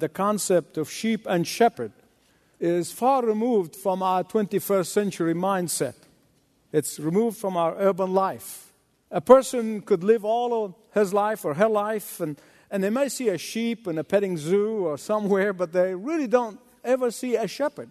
The 0.00 0.08
concept 0.08 0.78
of 0.78 0.88
sheep 0.88 1.26
and 1.28 1.44
shepherd 1.44 1.90
is 2.60 2.92
far 2.92 3.26
removed 3.26 3.74
from 3.74 4.00
our 4.00 4.22
21st 4.22 4.86
century 4.86 5.34
mindset. 5.34 5.94
It's 6.72 7.00
removed 7.00 7.36
from 7.36 7.56
our 7.56 7.74
urban 7.76 8.14
life. 8.14 8.72
A 9.10 9.20
person 9.20 9.80
could 9.80 10.04
live 10.04 10.24
all 10.24 10.64
of 10.64 10.74
his 10.94 11.12
life 11.12 11.44
or 11.44 11.54
her 11.54 11.68
life, 11.68 12.20
and, 12.20 12.40
and 12.70 12.84
they 12.84 12.90
may 12.90 13.08
see 13.08 13.28
a 13.30 13.38
sheep 13.38 13.88
in 13.88 13.98
a 13.98 14.04
petting 14.04 14.36
zoo 14.36 14.86
or 14.86 14.98
somewhere, 14.98 15.52
but 15.52 15.72
they 15.72 15.96
really 15.96 16.28
don't 16.28 16.60
ever 16.84 17.10
see 17.10 17.34
a 17.34 17.48
shepherd. 17.48 17.90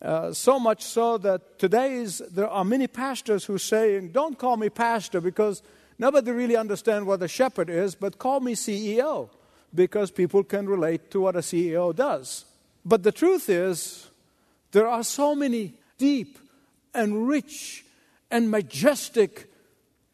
Uh, 0.00 0.32
so 0.32 0.60
much 0.60 0.84
so 0.84 1.18
that 1.18 1.58
today 1.58 2.06
there 2.30 2.48
are 2.48 2.64
many 2.64 2.86
pastors 2.86 3.46
who 3.46 3.58
say, 3.58 3.98
Don't 3.98 4.38
call 4.38 4.56
me 4.56 4.68
pastor 4.68 5.20
because 5.20 5.60
nobody 5.98 6.30
really 6.30 6.56
understands 6.56 7.04
what 7.04 7.20
a 7.20 7.26
shepherd 7.26 7.68
is, 7.68 7.96
but 7.96 8.16
call 8.16 8.38
me 8.38 8.54
CEO 8.54 9.28
because 9.74 10.10
people 10.10 10.44
can 10.44 10.68
relate 10.68 11.10
to 11.10 11.20
what 11.20 11.36
a 11.36 11.40
CEO 11.40 11.94
does. 11.94 12.44
But 12.84 13.02
the 13.02 13.12
truth 13.12 13.48
is, 13.48 14.08
there 14.72 14.88
are 14.88 15.04
so 15.04 15.34
many 15.34 15.74
deep 15.98 16.38
and 16.94 17.28
rich 17.28 17.84
and 18.30 18.50
majestic 18.50 19.52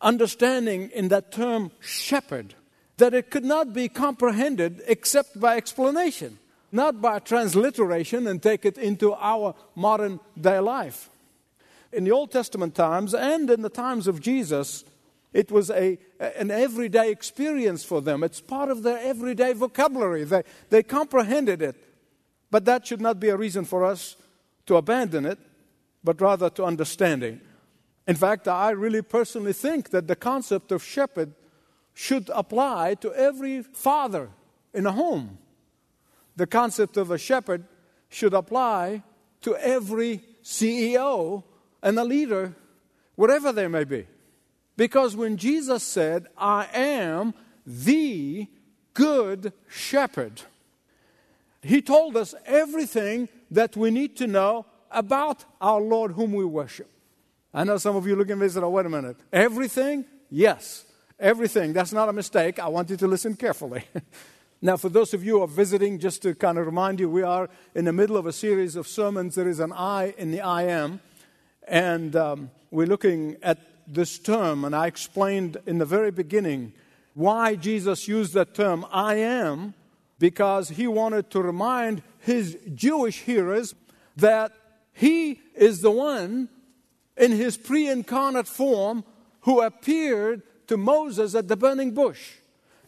understanding 0.00 0.90
in 0.94 1.08
that 1.08 1.32
term 1.32 1.70
shepherd 1.80 2.54
that 2.96 3.14
it 3.14 3.30
could 3.30 3.44
not 3.44 3.72
be 3.72 3.88
comprehended 3.88 4.82
except 4.86 5.38
by 5.38 5.56
explanation, 5.56 6.38
not 6.72 7.00
by 7.00 7.18
transliteration 7.18 8.26
and 8.26 8.42
take 8.42 8.64
it 8.64 8.78
into 8.78 9.14
our 9.14 9.54
modern 9.74 10.18
day 10.40 10.58
life. 10.58 11.10
In 11.92 12.04
the 12.04 12.10
Old 12.10 12.30
Testament 12.30 12.74
times 12.74 13.14
and 13.14 13.48
in 13.50 13.62
the 13.62 13.68
times 13.68 14.06
of 14.06 14.20
Jesus, 14.20 14.84
it 15.36 15.52
was 15.52 15.68
a, 15.68 15.98
an 16.18 16.50
everyday 16.50 17.10
experience 17.10 17.84
for 17.84 18.00
them. 18.00 18.24
It's 18.24 18.40
part 18.40 18.70
of 18.70 18.82
their 18.82 18.98
everyday 18.98 19.52
vocabulary. 19.52 20.24
They, 20.24 20.42
they 20.70 20.82
comprehended 20.82 21.60
it. 21.60 21.76
But 22.50 22.64
that 22.64 22.86
should 22.86 23.02
not 23.02 23.20
be 23.20 23.28
a 23.28 23.36
reason 23.36 23.66
for 23.66 23.84
us 23.84 24.16
to 24.64 24.76
abandon 24.76 25.26
it, 25.26 25.38
but 26.02 26.22
rather 26.22 26.48
to 26.48 26.64
understanding. 26.64 27.42
In 28.08 28.16
fact, 28.16 28.48
I 28.48 28.70
really 28.70 29.02
personally 29.02 29.52
think 29.52 29.90
that 29.90 30.06
the 30.06 30.16
concept 30.16 30.72
of 30.72 30.82
shepherd 30.82 31.34
should 31.92 32.30
apply 32.30 32.94
to 32.94 33.12
every 33.12 33.60
father 33.62 34.30
in 34.72 34.86
a 34.86 34.92
home. 34.92 35.36
The 36.36 36.46
concept 36.46 36.96
of 36.96 37.10
a 37.10 37.18
shepherd 37.18 37.64
should 38.08 38.32
apply 38.32 39.02
to 39.42 39.54
every 39.56 40.22
CEO 40.42 41.42
and 41.82 41.98
a 41.98 42.04
leader, 42.04 42.54
wherever 43.16 43.52
they 43.52 43.68
may 43.68 43.84
be. 43.84 44.06
Because 44.76 45.16
when 45.16 45.36
Jesus 45.36 45.82
said, 45.82 46.26
I 46.36 46.68
am 46.72 47.34
the 47.66 48.46
good 48.94 49.52
shepherd, 49.68 50.42
he 51.62 51.80
told 51.80 52.16
us 52.16 52.34
everything 52.44 53.28
that 53.50 53.76
we 53.76 53.90
need 53.90 54.16
to 54.18 54.26
know 54.26 54.66
about 54.90 55.44
our 55.60 55.80
Lord 55.80 56.12
whom 56.12 56.32
we 56.32 56.44
worship. 56.44 56.90
I 57.52 57.64
know 57.64 57.78
some 57.78 57.96
of 57.96 58.06
you 58.06 58.16
looking 58.16 58.32
at 58.32 58.38
me 58.38 58.48
say, 58.48 58.60
oh, 58.60 58.68
wait 58.68 58.86
a 58.86 58.90
minute. 58.90 59.16
Everything? 59.32 60.04
Yes, 60.30 60.84
everything. 61.18 61.72
That's 61.72 61.92
not 61.92 62.08
a 62.08 62.12
mistake. 62.12 62.58
I 62.58 62.68
want 62.68 62.90
you 62.90 62.96
to 62.98 63.06
listen 63.06 63.34
carefully. 63.34 63.84
now, 64.62 64.76
for 64.76 64.90
those 64.90 65.14
of 65.14 65.24
you 65.24 65.38
who 65.38 65.42
are 65.42 65.48
visiting, 65.48 65.98
just 65.98 66.22
to 66.22 66.34
kind 66.34 66.58
of 66.58 66.66
remind 66.66 67.00
you, 67.00 67.08
we 67.08 67.22
are 67.22 67.48
in 67.74 67.86
the 67.86 67.92
middle 67.92 68.16
of 68.16 68.26
a 68.26 68.32
series 68.32 68.76
of 68.76 68.86
sermons. 68.86 69.34
There 69.34 69.48
is 69.48 69.58
an 69.58 69.72
I 69.72 70.14
in 70.18 70.32
the 70.32 70.42
I 70.42 70.64
am. 70.64 71.00
And 71.66 72.14
um, 72.14 72.50
we're 72.70 72.86
looking 72.86 73.38
at 73.42 73.58
this 73.86 74.18
term, 74.18 74.64
and 74.64 74.74
I 74.74 74.86
explained 74.86 75.58
in 75.66 75.78
the 75.78 75.84
very 75.84 76.10
beginning 76.10 76.72
why 77.14 77.54
Jesus 77.54 78.08
used 78.08 78.34
that 78.34 78.54
term, 78.54 78.84
I 78.92 79.14
am, 79.14 79.74
because 80.18 80.70
he 80.70 80.86
wanted 80.86 81.30
to 81.30 81.42
remind 81.42 82.02
his 82.18 82.58
Jewish 82.74 83.22
hearers 83.22 83.74
that 84.16 84.52
he 84.92 85.40
is 85.54 85.80
the 85.80 85.90
one 85.90 86.48
in 87.16 87.32
his 87.32 87.56
pre 87.56 87.88
incarnate 87.88 88.48
form 88.48 89.04
who 89.40 89.60
appeared 89.60 90.42
to 90.66 90.76
Moses 90.76 91.34
at 91.34 91.48
the 91.48 91.56
burning 91.56 91.92
bush. 91.92 92.32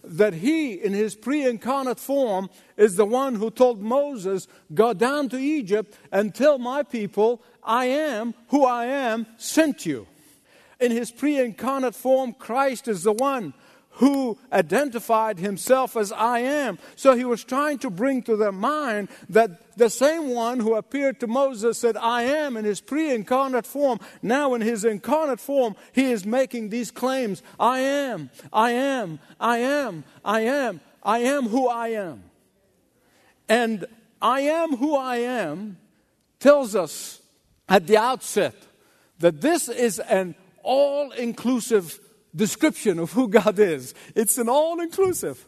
That 0.05 0.35
he, 0.35 0.75
in 0.75 0.93
his 0.93 1.15
pre 1.15 1.45
incarnate 1.45 2.01
form, 2.01 2.51
is 2.77 2.97
the 2.97 3.05
one 3.05 3.35
who 3.35 3.51
told 3.51 3.81
Moses, 3.83 4.47
Go 4.73 4.93
down 4.93 5.29
to 5.31 5.39
Egypt 5.39 5.97
and 6.13 6.35
tell 6.35 6.59
my 6.59 6.83
people, 6.83 7.43
I 7.63 7.87
am 7.87 8.35
who 8.49 8.65
I 8.65 8.87
am 8.87 9.27
sent 9.37 9.85
you. 9.85 10.07
In 10.81 10.93
his 10.93 11.11
pre 11.11 11.39
incarnate 11.39 11.95
form, 11.95 12.33
Christ 12.35 12.89
is 12.89 13.03
the 13.03 13.13
one 13.13 13.55
who 13.99 14.39
identified 14.53 15.41
himself 15.41 15.97
as 15.97 16.13
I 16.13 16.39
am. 16.39 16.79
So 16.95 17.17
he 17.17 17.25
was 17.25 17.43
trying 17.43 17.79
to 17.79 17.91
bring 17.91 18.23
to 18.23 18.37
their 18.37 18.53
mind 18.53 19.09
that 19.29 19.77
the 19.77 19.91
same 19.91 20.31
one 20.31 20.61
who 20.61 20.77
appeared 20.77 21.19
to 21.21 21.27
Moses 21.27 21.79
said, 21.79 21.97
I 21.97 22.23
am 22.23 22.57
in 22.57 22.65
his 22.65 22.81
pre 22.81 23.13
incarnate 23.13 23.67
form. 23.67 23.99
Now, 24.23 24.55
in 24.55 24.61
his 24.61 24.85
incarnate 24.85 25.41
form, 25.41 25.75
he 25.93 26.13
is 26.13 26.25
making 26.25 26.69
these 26.69 26.93
claims 26.93 27.43
I 27.59 27.81
am, 27.81 28.31
I 28.53 28.71
am, 28.71 29.19
I 29.41 29.59
am, 29.59 30.05
I 30.25 30.41
am, 30.43 30.81
I 31.03 31.19
am 31.19 31.49
who 31.49 31.67
I 31.69 31.89
am. 31.89 32.23
And 33.49 33.85
I 34.23 34.41
am 34.43 34.77
who 34.77 34.95
I 34.95 35.17
am 35.17 35.77
tells 36.39 36.77
us 36.77 37.21
at 37.69 37.89
the 37.89 37.97
outset 37.97 38.55
that 39.19 39.41
this 39.41 39.69
is 39.69 39.99
an 39.99 40.37
all 40.63 41.11
inclusive 41.13 41.99
description 42.35 42.99
of 42.99 43.13
who 43.13 43.29
God 43.29 43.59
is. 43.59 43.95
It's 44.15 44.39
an 44.39 44.49
all 44.49 44.81
inclusive, 44.81 45.47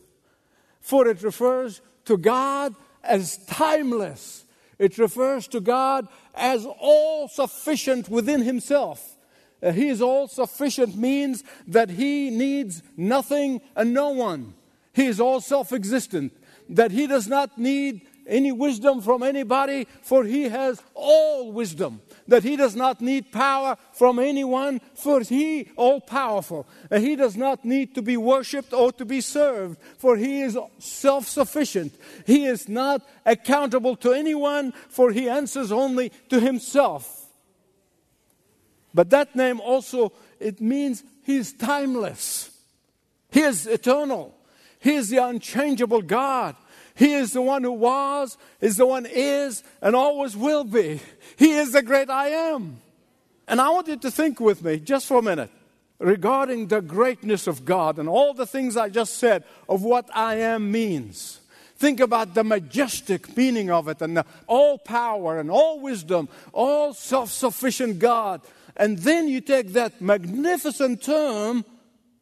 for 0.80 1.06
it 1.08 1.22
refers 1.22 1.80
to 2.06 2.16
God 2.16 2.74
as 3.02 3.38
timeless, 3.46 4.44
it 4.78 4.98
refers 4.98 5.48
to 5.48 5.60
God 5.60 6.08
as 6.34 6.66
all 6.66 7.28
sufficient 7.28 8.08
within 8.08 8.42
Himself. 8.42 9.16
Uh, 9.62 9.72
he 9.72 9.88
is 9.88 10.00
all 10.00 10.26
sufficient 10.26 10.96
means 10.96 11.44
that 11.66 11.90
He 11.90 12.30
needs 12.30 12.82
nothing 12.96 13.60
and 13.76 13.92
no 13.92 14.10
one. 14.10 14.54
He 14.92 15.06
is 15.06 15.20
all 15.20 15.40
self 15.40 15.72
existent, 15.72 16.32
that 16.68 16.90
He 16.90 17.06
does 17.06 17.28
not 17.28 17.58
need 17.58 18.02
any 18.26 18.52
wisdom 18.52 19.00
from 19.00 19.22
anybody, 19.22 19.86
for 20.02 20.24
He 20.24 20.44
has 20.44 20.82
all 20.94 21.52
wisdom 21.52 22.00
that 22.28 22.42
he 22.42 22.56
does 22.56 22.76
not 22.76 23.00
need 23.00 23.32
power 23.32 23.76
from 23.92 24.18
anyone, 24.18 24.80
for 24.94 25.20
he 25.20 25.70
all 25.76 26.00
powerful. 26.00 26.66
And 26.90 27.04
he 27.04 27.16
does 27.16 27.36
not 27.36 27.64
need 27.64 27.94
to 27.94 28.02
be 28.02 28.16
worshiped 28.16 28.72
or 28.72 28.92
to 28.92 29.04
be 29.04 29.20
served, 29.20 29.78
for 29.98 30.16
he 30.16 30.42
is 30.42 30.58
self 30.78 31.26
sufficient. 31.26 31.94
He 32.26 32.44
is 32.44 32.68
not 32.68 33.02
accountable 33.26 33.96
to 33.96 34.12
anyone, 34.12 34.72
for 34.88 35.10
he 35.10 35.28
answers 35.28 35.72
only 35.72 36.12
to 36.28 36.40
himself. 36.40 37.26
But 38.92 39.10
that 39.10 39.36
name 39.36 39.60
also 39.60 40.12
it 40.40 40.60
means 40.60 41.04
he 41.22 41.36
is 41.36 41.52
timeless. 41.52 42.50
He 43.30 43.40
is 43.40 43.66
eternal. 43.66 44.34
He 44.80 44.94
is 44.94 45.10
the 45.10 45.18
unchangeable 45.18 46.02
God. 46.02 46.56
He 47.00 47.14
is 47.14 47.32
the 47.32 47.40
one 47.40 47.64
who 47.64 47.72
was, 47.72 48.36
is 48.60 48.76
the 48.76 48.84
one 48.84 49.06
is, 49.06 49.64
and 49.80 49.96
always 49.96 50.36
will 50.36 50.64
be. 50.64 51.00
He 51.38 51.52
is 51.52 51.72
the 51.72 51.80
great 51.80 52.10
I 52.10 52.28
am. 52.28 52.76
And 53.48 53.58
I 53.58 53.70
want 53.70 53.88
you 53.88 53.96
to 53.96 54.10
think 54.10 54.38
with 54.38 54.62
me 54.62 54.78
just 54.78 55.06
for 55.06 55.20
a 55.20 55.22
minute 55.22 55.50
regarding 55.98 56.66
the 56.66 56.82
greatness 56.82 57.46
of 57.46 57.64
God 57.64 57.98
and 57.98 58.06
all 58.06 58.34
the 58.34 58.44
things 58.44 58.76
I 58.76 58.90
just 58.90 59.14
said 59.14 59.44
of 59.66 59.82
what 59.82 60.14
I 60.14 60.40
am 60.40 60.70
means. 60.70 61.40
Think 61.76 62.00
about 62.00 62.34
the 62.34 62.44
majestic 62.44 63.34
meaning 63.34 63.70
of 63.70 63.88
it 63.88 64.02
and 64.02 64.22
all 64.46 64.76
power 64.76 65.40
and 65.40 65.50
all 65.50 65.80
wisdom, 65.80 66.28
all 66.52 66.92
self 66.92 67.30
sufficient 67.30 67.98
God. 67.98 68.42
And 68.76 68.98
then 68.98 69.26
you 69.26 69.40
take 69.40 69.72
that 69.72 70.02
magnificent 70.02 71.02
term, 71.02 71.64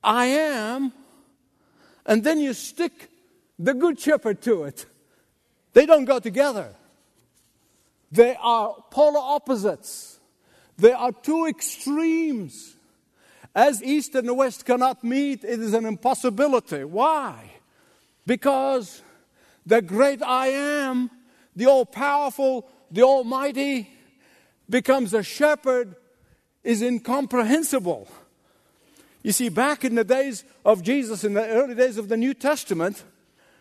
I 0.05 0.27
am, 0.27 0.93
and 2.07 2.23
then 2.23 2.39
you 2.39 2.55
stick 2.55 3.11
the 3.59 3.75
good 3.75 3.99
shepherd 3.99 4.41
to 4.43 4.65
it. 4.65 4.87
They 5.73 5.87
don't 5.87 6.05
go 6.05 6.19
together. 6.19 6.75
They 8.11 8.37
are 8.41 8.75
polar 8.91 9.21
opposites. 9.21 10.19
They 10.77 10.93
are 10.93 11.13
two 11.13 11.47
extremes. 11.47 12.77
As 13.55 13.83
East 13.83 14.15
and 14.15 14.29
the 14.29 14.35
West 14.35 14.65
cannot 14.65 15.03
meet, 15.03 15.45
it 15.45 15.61
is 15.61 15.75
an 15.75 15.85
impossibility. 15.85 16.85
Why? 16.85 17.51
Because 18.27 19.03
the 19.67 19.83
great 19.83 20.23
I 20.23 20.49
am, 20.49 21.11
the 21.57 21.67
all 21.67 21.85
powerful, 21.85 22.69
the 22.91 23.03
almighty, 23.03 23.91
becomes 24.71 25.13
a 25.13 25.23
shepherd 25.23 25.97
is 26.63 26.83
incomprehensible. 26.83 28.09
You 29.23 29.33
see, 29.33 29.49
back 29.49 29.85
in 29.85 29.95
the 29.95 30.05
days 30.05 30.45
of 30.65 30.83
Jesus, 30.83 31.25
in 31.25 31.35
the 31.35 31.47
early 31.47 31.75
days 31.75 31.99
of 31.99 32.09
the 32.09 32.17
New 32.17 32.35
Testament, 32.35 33.03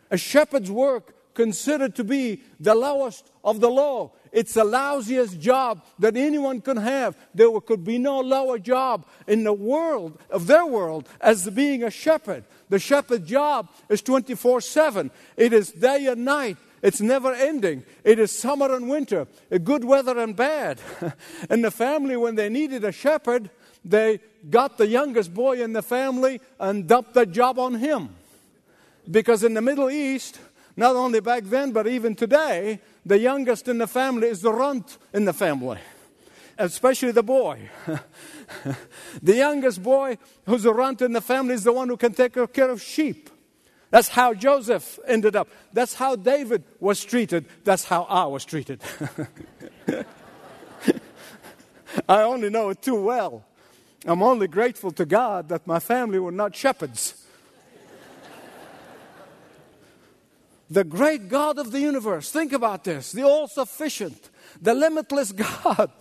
a 0.09 0.17
shepherd's 0.17 0.71
work 0.71 1.13
considered 1.33 1.95
to 1.95 2.03
be 2.03 2.41
the 2.59 2.73
lowest 2.73 3.31
of 3.43 3.59
the 3.59 3.69
low. 3.69 4.11
It's 4.31 4.55
the 4.55 4.63
lousiest 4.63 5.39
job 5.39 5.83
that 5.99 6.17
anyone 6.17 6.61
can 6.61 6.77
have. 6.77 7.15
There 7.33 7.61
could 7.61 7.83
be 7.83 7.99
no 7.99 8.19
lower 8.19 8.57
job 8.57 9.05
in 9.27 9.43
the 9.43 9.53
world, 9.53 10.19
of 10.31 10.47
their 10.47 10.65
world, 10.65 11.07
as 11.21 11.47
being 11.49 11.83
a 11.83 11.91
shepherd. 11.91 12.43
The 12.69 12.79
shepherd 12.79 13.25
job 13.25 13.69
is 13.87 14.01
24 14.01 14.61
7. 14.61 15.11
It 15.37 15.53
is 15.53 15.71
day 15.71 16.07
and 16.07 16.25
night. 16.25 16.57
It's 16.81 17.01
never 17.01 17.33
ending. 17.33 17.83
It 18.03 18.19
is 18.19 18.31
summer 18.31 18.73
and 18.75 18.89
winter, 18.89 19.27
uh, 19.51 19.57
good 19.57 19.83
weather 19.83 20.17
and 20.19 20.35
bad. 20.35 20.79
and 21.49 21.63
the 21.63 21.71
family, 21.71 22.17
when 22.17 22.35
they 22.35 22.49
needed 22.49 22.83
a 22.83 22.91
shepherd, 22.91 23.49
they 23.83 24.19
got 24.49 24.77
the 24.77 24.87
youngest 24.87 25.33
boy 25.33 25.61
in 25.61 25.73
the 25.73 25.81
family 25.81 26.41
and 26.59 26.87
dumped 26.87 27.13
the 27.13 27.25
job 27.25 27.57
on 27.57 27.75
him. 27.75 28.15
Because 29.09 29.43
in 29.43 29.53
the 29.53 29.61
Middle 29.61 29.89
East, 29.89 30.39
not 30.75 30.95
only 30.95 31.19
back 31.19 31.43
then, 31.45 31.71
but 31.71 31.87
even 31.87 32.15
today, 32.15 32.79
the 33.05 33.17
youngest 33.17 33.67
in 33.67 33.77
the 33.77 33.87
family 33.87 34.27
is 34.27 34.41
the 34.41 34.53
runt 34.53 34.97
in 35.13 35.25
the 35.25 35.33
family, 35.33 35.79
especially 36.57 37.11
the 37.11 37.23
boy. 37.23 37.69
the 39.23 39.35
youngest 39.35 39.81
boy 39.81 40.17
who's 40.45 40.65
a 40.65 40.73
runt 40.73 41.01
in 41.01 41.13
the 41.13 41.21
family 41.21 41.53
is 41.55 41.63
the 41.63 41.73
one 41.73 41.87
who 41.87 41.97
can 41.97 42.13
take 42.13 42.33
care 42.53 42.69
of 42.69 42.81
sheep. 42.81 43.29
That's 43.89 44.09
how 44.09 44.33
Joseph 44.33 44.99
ended 45.07 45.35
up. 45.35 45.47
That's 45.71 45.93
how 45.93 46.15
David 46.15 46.63
was 46.79 47.03
treated. 47.03 47.45
That's 47.63 47.85
how 47.85 48.03
I 48.03 48.25
was 48.25 48.43
treated. 48.43 48.81
I 52.07 52.21
only 52.21 52.49
know 52.49 52.69
it 52.69 52.81
too 52.81 53.01
well. 53.01 53.45
I'm 54.05 54.21
only 54.21 54.47
grateful 54.47 54.91
to 54.91 55.05
God 55.05 55.49
that 55.49 55.65
my 55.65 55.79
family 55.79 56.19
were 56.19 56.31
not 56.31 56.55
shepherds. 56.55 57.25
The 60.69 60.83
great 60.83 61.29
God 61.29 61.57
of 61.59 61.71
the 61.71 61.79
universe, 61.79 62.31
think 62.31 62.53
about 62.53 62.83
this 62.83 63.11
the 63.11 63.23
all 63.23 63.47
sufficient, 63.47 64.29
the 64.61 64.73
limitless 64.73 65.31
God, 65.65 65.91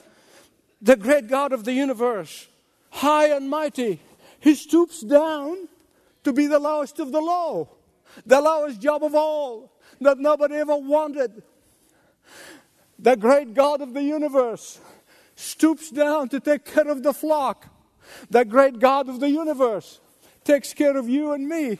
the 0.80 0.96
great 0.96 1.28
God 1.28 1.52
of 1.52 1.64
the 1.64 1.72
universe, 1.72 2.48
high 2.90 3.28
and 3.28 3.48
mighty, 3.48 4.00
he 4.40 4.54
stoops 4.54 5.00
down 5.00 5.68
to 6.24 6.32
be 6.32 6.46
the 6.46 6.58
lowest 6.58 6.98
of 6.98 7.12
the 7.12 7.20
low 7.20 7.68
the 8.24 8.40
lowest 8.40 8.80
job 8.80 9.02
of 9.02 9.14
all 9.14 9.72
that 10.00 10.18
nobody 10.18 10.54
ever 10.56 10.76
wanted. 10.76 11.42
The 12.98 13.16
great 13.16 13.52
God 13.52 13.80
of 13.82 13.92
the 13.92 14.02
universe 14.02 14.80
stoops 15.34 15.90
down 15.90 16.28
to 16.30 16.40
take 16.40 16.64
care 16.64 16.88
of 16.88 17.02
the 17.02 17.12
flock. 17.12 17.66
The 18.30 18.44
great 18.44 18.78
God 18.78 19.08
of 19.08 19.20
the 19.20 19.28
universe 19.28 20.00
takes 20.44 20.72
care 20.72 20.96
of 20.96 21.08
you 21.08 21.32
and 21.32 21.48
me. 21.48 21.78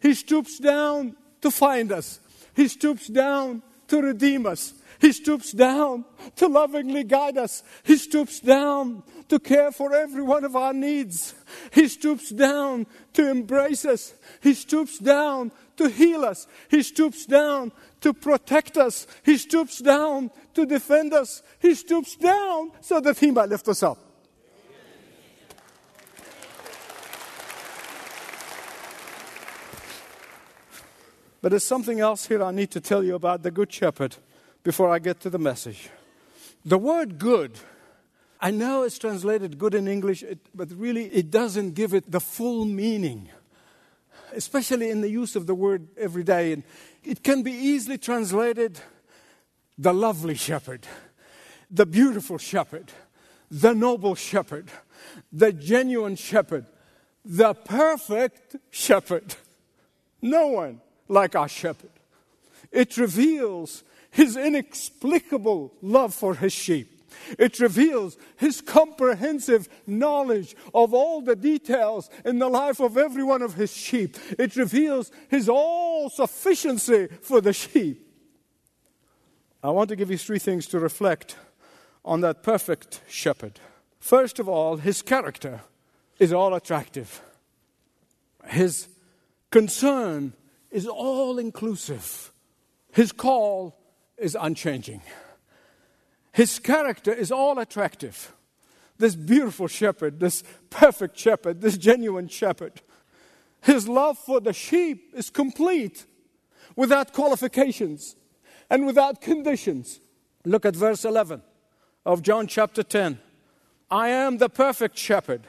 He 0.00 0.14
stoops 0.14 0.58
down 0.58 1.16
to 1.42 1.50
find 1.50 1.92
us, 1.92 2.20
He 2.54 2.68
stoops 2.68 3.06
down 3.08 3.62
to 3.88 4.00
redeem 4.00 4.46
us. 4.46 4.74
He 5.00 5.10
stoops 5.10 5.50
down 5.50 6.04
to 6.36 6.46
lovingly 6.46 7.02
guide 7.02 7.36
us. 7.36 7.64
He 7.82 7.96
stoops 7.96 8.38
down 8.38 9.02
to 9.28 9.40
care 9.40 9.72
for 9.72 9.92
every 9.92 10.22
one 10.22 10.44
of 10.44 10.54
our 10.54 10.72
needs. 10.72 11.34
He 11.72 11.88
stoops 11.88 12.30
down 12.30 12.86
to 13.14 13.28
embrace 13.28 13.84
us. 13.84 14.14
He 14.40 14.54
stoops 14.54 14.98
down 14.98 15.50
to 15.76 15.88
heal 15.88 16.24
us. 16.24 16.46
He 16.70 16.84
stoops 16.84 17.26
down 17.26 17.72
to 18.00 18.14
protect 18.14 18.76
us. 18.76 19.08
He 19.24 19.38
stoops 19.38 19.78
down 19.78 20.30
to 20.54 20.66
defend 20.66 21.12
us. 21.12 21.42
He 21.58 21.74
stoops 21.74 22.14
down 22.14 22.70
so 22.80 23.00
that 23.00 23.18
He 23.18 23.32
might 23.32 23.48
lift 23.48 23.66
us 23.66 23.82
up. 23.82 24.11
But 31.42 31.50
there's 31.50 31.64
something 31.64 32.00
else 32.00 32.26
here 32.26 32.42
I 32.42 32.52
need 32.52 32.70
to 32.70 32.80
tell 32.80 33.04
you 33.04 33.14
about 33.14 33.42
the 33.42 33.50
Good 33.50 33.70
Shepherd 33.70 34.16
before 34.62 34.88
I 34.88 34.98
get 34.98 35.20
to 35.20 35.30
the 35.30 35.38
message. 35.38 35.90
The 36.64 36.78
word 36.78 37.18
good, 37.18 37.58
I 38.40 38.50
know 38.50 38.84
it's 38.84 38.98
translated 38.98 39.58
good 39.58 39.74
in 39.74 39.86
English, 39.86 40.24
but 40.54 40.70
really 40.70 41.06
it 41.06 41.30
doesn't 41.30 41.74
give 41.74 41.92
it 41.92 42.10
the 42.10 42.20
full 42.20 42.64
meaning 42.64 43.28
especially 44.34 44.90
in 44.90 45.00
the 45.00 45.08
use 45.08 45.36
of 45.36 45.46
the 45.46 45.54
word 45.54 45.88
every 45.96 46.24
day. 46.24 46.52
And 46.52 46.62
it 47.04 47.22
can 47.22 47.42
be 47.42 47.52
easily 47.52 47.98
translated 47.98 48.80
the 49.78 49.92
lovely 49.92 50.34
shepherd, 50.34 50.86
the 51.70 51.86
beautiful 51.86 52.38
shepherd, 52.38 52.92
the 53.50 53.74
noble 53.74 54.14
shepherd, 54.14 54.70
the 55.32 55.52
genuine 55.52 56.16
shepherd, 56.16 56.66
the 57.24 57.54
perfect 57.54 58.56
shepherd. 58.70 59.34
No 60.20 60.48
one 60.48 60.80
like 61.08 61.34
our 61.34 61.48
shepherd. 61.48 61.90
It 62.70 62.96
reveals 62.96 63.84
his 64.10 64.36
inexplicable 64.36 65.72
love 65.82 66.14
for 66.14 66.34
his 66.34 66.52
sheep. 66.52 66.88
It 67.38 67.60
reveals 67.60 68.16
his 68.36 68.60
comprehensive 68.60 69.68
knowledge 69.86 70.56
of 70.74 70.94
all 70.94 71.20
the 71.20 71.36
details 71.36 72.10
in 72.24 72.38
the 72.38 72.48
life 72.48 72.80
of 72.80 72.96
every 72.96 73.22
one 73.22 73.42
of 73.42 73.54
his 73.54 73.74
sheep. 73.74 74.16
It 74.38 74.56
reveals 74.56 75.10
his 75.28 75.48
all 75.48 76.10
sufficiency 76.10 77.08
for 77.20 77.40
the 77.40 77.52
sheep. 77.52 78.08
I 79.62 79.70
want 79.70 79.90
to 79.90 79.96
give 79.96 80.10
you 80.10 80.18
three 80.18 80.38
things 80.38 80.66
to 80.68 80.80
reflect 80.80 81.36
on 82.04 82.20
that 82.22 82.42
perfect 82.42 83.00
shepherd. 83.08 83.60
First 84.00 84.38
of 84.40 84.48
all, 84.48 84.76
his 84.76 85.02
character 85.02 85.60
is 86.18 86.32
all 86.32 86.54
attractive, 86.54 87.22
his 88.48 88.88
concern 89.50 90.32
is 90.72 90.86
all 90.86 91.38
inclusive, 91.38 92.32
his 92.92 93.12
call 93.12 93.78
is 94.18 94.36
unchanging. 94.38 95.02
His 96.32 96.58
character 96.58 97.12
is 97.12 97.30
all 97.30 97.58
attractive. 97.58 98.32
This 98.98 99.14
beautiful 99.14 99.68
shepherd, 99.68 100.18
this 100.18 100.42
perfect 100.70 101.18
shepherd, 101.18 101.60
this 101.60 101.76
genuine 101.76 102.28
shepherd. 102.28 102.80
His 103.60 103.86
love 103.86 104.18
for 104.18 104.40
the 104.40 104.52
sheep 104.52 105.12
is 105.14 105.28
complete 105.28 106.06
without 106.74 107.12
qualifications 107.12 108.16
and 108.70 108.86
without 108.86 109.20
conditions. 109.20 110.00
Look 110.44 110.64
at 110.64 110.74
verse 110.74 111.04
11 111.04 111.42
of 112.06 112.22
John 112.22 112.46
chapter 112.46 112.82
10. 112.82 113.18
I 113.90 114.08
am 114.08 114.38
the 114.38 114.48
perfect 114.48 114.96
shepherd, 114.96 115.46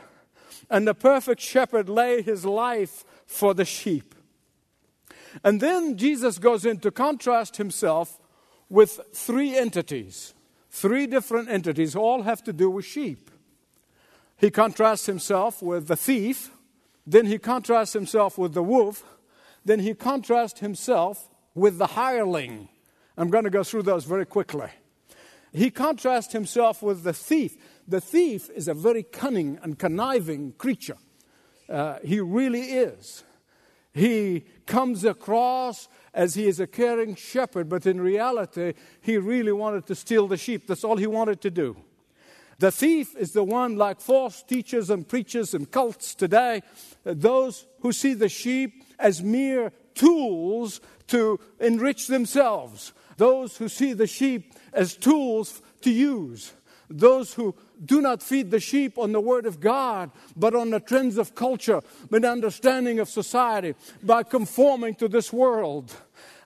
and 0.69 0.85
the 0.85 0.93
perfect 0.93 1.39
shepherd 1.39 1.87
lay 1.87 2.21
his 2.21 2.43
life 2.45 3.05
for 3.25 3.53
the 3.53 3.65
sheep. 3.65 4.13
And 5.43 5.61
then 5.61 5.97
Jesus 5.97 6.37
goes 6.37 6.65
in 6.65 6.79
to 6.79 6.91
contrast 6.91 7.57
himself 7.57 8.19
with 8.69 8.99
three 9.13 9.55
entities 9.55 10.33
Three 10.73 11.05
different 11.05 11.49
entities, 11.49 11.95
all 11.95 12.23
have 12.23 12.43
to 12.45 12.51
do 12.51 12.67
with 12.67 12.83
sheep. 12.83 13.29
He 14.37 14.49
contrasts 14.49 15.05
himself 15.05 15.61
with 15.61 15.87
the 15.87 15.95
thief, 15.95 16.49
then 17.05 17.27
he 17.27 17.37
contrasts 17.37 17.93
himself 17.93 18.39
with 18.39 18.55
the 18.55 18.63
wolf, 18.63 19.03
then 19.63 19.81
he 19.81 19.93
contrasts 19.93 20.61
himself 20.61 21.29
with 21.53 21.77
the 21.77 21.85
hireling. 21.85 22.69
I'm 23.15 23.29
going 23.29 23.43
to 23.43 23.51
go 23.51 23.63
through 23.63 23.83
those 23.83 24.05
very 24.05 24.25
quickly. 24.25 24.69
He 25.53 25.69
contrasts 25.69 26.33
himself 26.33 26.81
with 26.81 27.03
the 27.03 27.13
thief. 27.13 27.55
The 27.87 28.01
thief 28.01 28.49
is 28.49 28.67
a 28.67 28.73
very 28.73 29.03
cunning 29.03 29.59
and 29.61 29.77
conniving 29.77 30.53
creature. 30.53 30.97
Uh, 31.69 31.99
he 32.03 32.19
really 32.19 32.61
is. 32.61 33.23
He 33.93 34.45
comes 34.65 35.05
across 35.05 35.87
as 36.13 36.33
he 36.33 36.47
is 36.47 36.59
a 36.59 36.67
caring 36.67 37.15
shepherd, 37.15 37.69
but 37.69 37.85
in 37.85 38.01
reality, 38.01 38.73
he 39.01 39.17
really 39.17 39.51
wanted 39.51 39.85
to 39.87 39.95
steal 39.95 40.27
the 40.27 40.37
sheep. 40.37 40.67
That's 40.67 40.83
all 40.83 40.97
he 40.97 41.07
wanted 41.07 41.41
to 41.41 41.51
do. 41.51 41.77
The 42.59 42.71
thief 42.71 43.15
is 43.15 43.33
the 43.33 43.43
one, 43.43 43.77
like 43.77 43.99
false 43.99 44.41
teachers 44.41 44.89
and 44.89 45.07
preachers 45.07 45.53
and 45.53 45.69
cults 45.69 46.15
today, 46.15 46.61
those 47.03 47.67
who 47.81 47.91
see 47.91 48.13
the 48.13 48.29
sheep 48.29 48.83
as 48.99 49.21
mere 49.21 49.71
tools 49.93 50.81
to 51.07 51.39
enrich 51.59 52.07
themselves, 52.07 52.93
those 53.17 53.57
who 53.57 53.67
see 53.67 53.93
the 53.93 54.07
sheep 54.07 54.53
as 54.71 54.95
tools 54.95 55.61
to 55.81 55.91
use, 55.91 56.53
those 56.89 57.33
who 57.33 57.55
do 57.83 58.01
not 58.01 58.21
feed 58.21 58.51
the 58.51 58.59
sheep 58.59 58.97
on 58.97 59.11
the 59.11 59.19
Word 59.21 59.45
of 59.45 59.59
God, 59.59 60.11
but 60.35 60.55
on 60.55 60.69
the 60.69 60.79
trends 60.79 61.17
of 61.17 61.35
culture 61.35 61.81
and 62.11 62.25
understanding 62.25 62.99
of 62.99 63.09
society 63.09 63.75
by 64.01 64.23
conforming 64.23 64.95
to 64.95 65.07
this 65.07 65.33
world. 65.33 65.95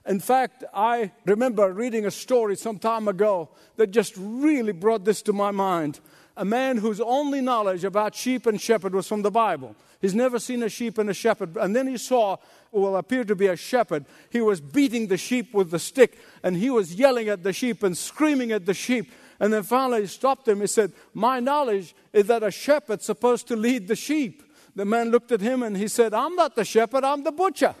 In 0.06 0.20
fact, 0.20 0.64
I 0.72 1.12
remember 1.26 1.72
reading 1.72 2.06
a 2.06 2.10
story 2.10 2.56
some 2.56 2.78
time 2.78 3.08
ago 3.08 3.50
that 3.76 3.90
just 3.90 4.14
really 4.16 4.72
brought 4.72 5.04
this 5.04 5.20
to 5.22 5.32
my 5.32 5.50
mind. 5.50 6.00
A 6.36 6.44
man 6.44 6.78
whose 6.78 7.00
only 7.00 7.40
knowledge 7.40 7.84
about 7.84 8.14
sheep 8.14 8.46
and 8.46 8.60
shepherd 8.60 8.94
was 8.94 9.06
from 9.06 9.22
the 9.22 9.30
Bible. 9.30 9.76
He's 10.00 10.14
never 10.14 10.38
seen 10.38 10.62
a 10.62 10.68
sheep 10.68 10.96
and 10.98 11.10
a 11.10 11.14
shepherd. 11.14 11.56
And 11.56 11.74
then 11.74 11.88
he 11.88 11.98
saw 11.98 12.36
what 12.70 12.90
appeared 12.90 13.28
to 13.28 13.36
be 13.36 13.48
a 13.48 13.56
shepherd. 13.56 14.06
He 14.30 14.40
was 14.40 14.60
beating 14.60 15.08
the 15.08 15.16
sheep 15.16 15.52
with 15.52 15.70
the 15.70 15.78
stick, 15.78 16.18
and 16.42 16.56
he 16.56 16.70
was 16.70 16.94
yelling 16.94 17.28
at 17.28 17.42
the 17.42 17.52
sheep 17.52 17.82
and 17.82 17.98
screaming 17.98 18.52
at 18.52 18.66
the 18.66 18.74
sheep. 18.74 19.10
And 19.40 19.52
then 19.52 19.62
finally 19.62 20.02
he 20.02 20.06
stopped 20.06 20.48
him. 20.48 20.60
He 20.60 20.66
said, 20.66 20.92
My 21.14 21.40
knowledge 21.40 21.94
is 22.12 22.26
that 22.26 22.42
a 22.42 22.50
shepherd's 22.50 23.04
supposed 23.04 23.48
to 23.48 23.56
lead 23.56 23.88
the 23.88 23.96
sheep. 23.96 24.42
The 24.74 24.84
man 24.84 25.10
looked 25.10 25.32
at 25.32 25.40
him 25.40 25.62
and 25.62 25.76
he 25.76 25.88
said, 25.88 26.14
I'm 26.14 26.34
not 26.34 26.56
the 26.56 26.64
shepherd, 26.64 27.04
I'm 27.04 27.24
the 27.24 27.32
butcher. 27.32 27.74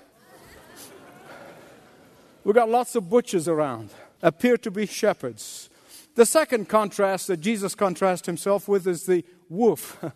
We've 2.44 2.54
got 2.54 2.68
lots 2.68 2.94
of 2.94 3.10
butchers 3.10 3.46
around, 3.46 3.90
appear 4.22 4.56
to 4.58 4.70
be 4.70 4.86
shepherds. 4.86 5.68
The 6.14 6.26
second 6.26 6.68
contrast 6.68 7.26
that 7.26 7.38
Jesus 7.38 7.74
contrasts 7.74 8.26
himself 8.26 8.68
with 8.68 8.86
is 8.86 9.06
the 9.06 9.24
wolf. 9.48 10.02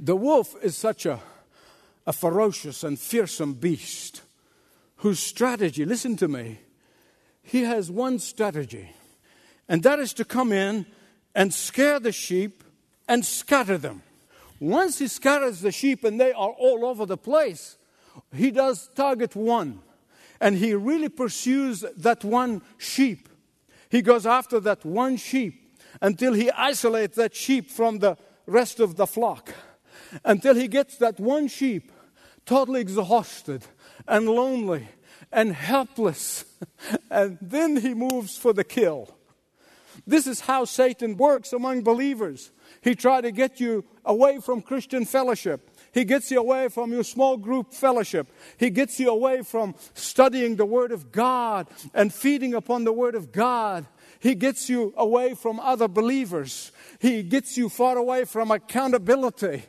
The 0.00 0.16
wolf 0.16 0.56
is 0.62 0.76
such 0.76 1.06
a, 1.06 1.20
a 2.06 2.12
ferocious 2.12 2.82
and 2.82 2.98
fearsome 2.98 3.52
beast 3.54 4.22
whose 4.96 5.20
strategy, 5.20 5.84
listen 5.84 6.16
to 6.16 6.26
me, 6.26 6.58
he 7.42 7.62
has 7.62 7.90
one 7.90 8.18
strategy, 8.18 8.90
and 9.68 9.82
that 9.82 9.98
is 9.98 10.12
to 10.14 10.24
come 10.24 10.52
in 10.52 10.86
and 11.34 11.52
scare 11.52 11.98
the 11.98 12.12
sheep 12.12 12.62
and 13.08 13.24
scatter 13.24 13.78
them. 13.78 14.02
Once 14.60 14.98
he 14.98 15.08
scatters 15.08 15.60
the 15.60 15.72
sheep 15.72 16.04
and 16.04 16.20
they 16.20 16.32
are 16.32 16.50
all 16.50 16.84
over 16.84 17.04
the 17.06 17.16
place, 17.16 17.76
he 18.34 18.50
does 18.50 18.88
target 18.94 19.34
one. 19.34 19.80
And 20.40 20.56
he 20.56 20.74
really 20.74 21.08
pursues 21.08 21.84
that 21.96 22.24
one 22.24 22.62
sheep. 22.78 23.28
He 23.88 24.02
goes 24.02 24.26
after 24.26 24.60
that 24.60 24.84
one 24.84 25.16
sheep 25.16 25.78
until 26.00 26.32
he 26.32 26.50
isolates 26.50 27.16
that 27.16 27.34
sheep 27.34 27.70
from 27.70 27.98
the 27.98 28.16
rest 28.46 28.80
of 28.80 28.96
the 28.96 29.06
flock. 29.06 29.54
Until 30.24 30.54
he 30.54 30.68
gets 30.68 30.96
that 30.98 31.18
one 31.18 31.48
sheep 31.48 31.90
totally 32.46 32.80
exhausted 32.80 33.64
and 34.06 34.28
lonely 34.28 34.88
and 35.32 35.52
helpless. 35.52 36.44
and 37.10 37.38
then 37.40 37.76
he 37.76 37.94
moves 37.94 38.36
for 38.36 38.52
the 38.52 38.64
kill. 38.64 39.16
This 40.06 40.26
is 40.26 40.40
how 40.40 40.66
Satan 40.66 41.16
works 41.16 41.52
among 41.52 41.82
believers. 41.82 42.52
He 42.82 42.94
tries 42.94 43.22
to 43.22 43.32
get 43.32 43.58
you 43.58 43.84
away 44.04 44.38
from 44.38 44.60
Christian 44.60 45.06
fellowship. 45.06 45.70
He 45.92 46.04
gets 46.04 46.30
you 46.30 46.40
away 46.40 46.68
from 46.68 46.92
your 46.92 47.04
small 47.04 47.36
group 47.38 47.72
fellowship. 47.72 48.30
He 48.58 48.68
gets 48.68 49.00
you 49.00 49.08
away 49.08 49.42
from 49.42 49.74
studying 49.94 50.56
the 50.56 50.66
Word 50.66 50.92
of 50.92 51.10
God 51.10 51.68
and 51.94 52.12
feeding 52.12 52.52
upon 52.52 52.84
the 52.84 52.92
Word 52.92 53.14
of 53.14 53.32
God. 53.32 53.86
He 54.18 54.34
gets 54.34 54.68
you 54.68 54.92
away 54.96 55.34
from 55.34 55.58
other 55.58 55.88
believers. 55.88 56.72
He 56.98 57.22
gets 57.22 57.56
you 57.56 57.68
far 57.68 57.96
away 57.96 58.24
from 58.24 58.50
accountability. 58.50 59.62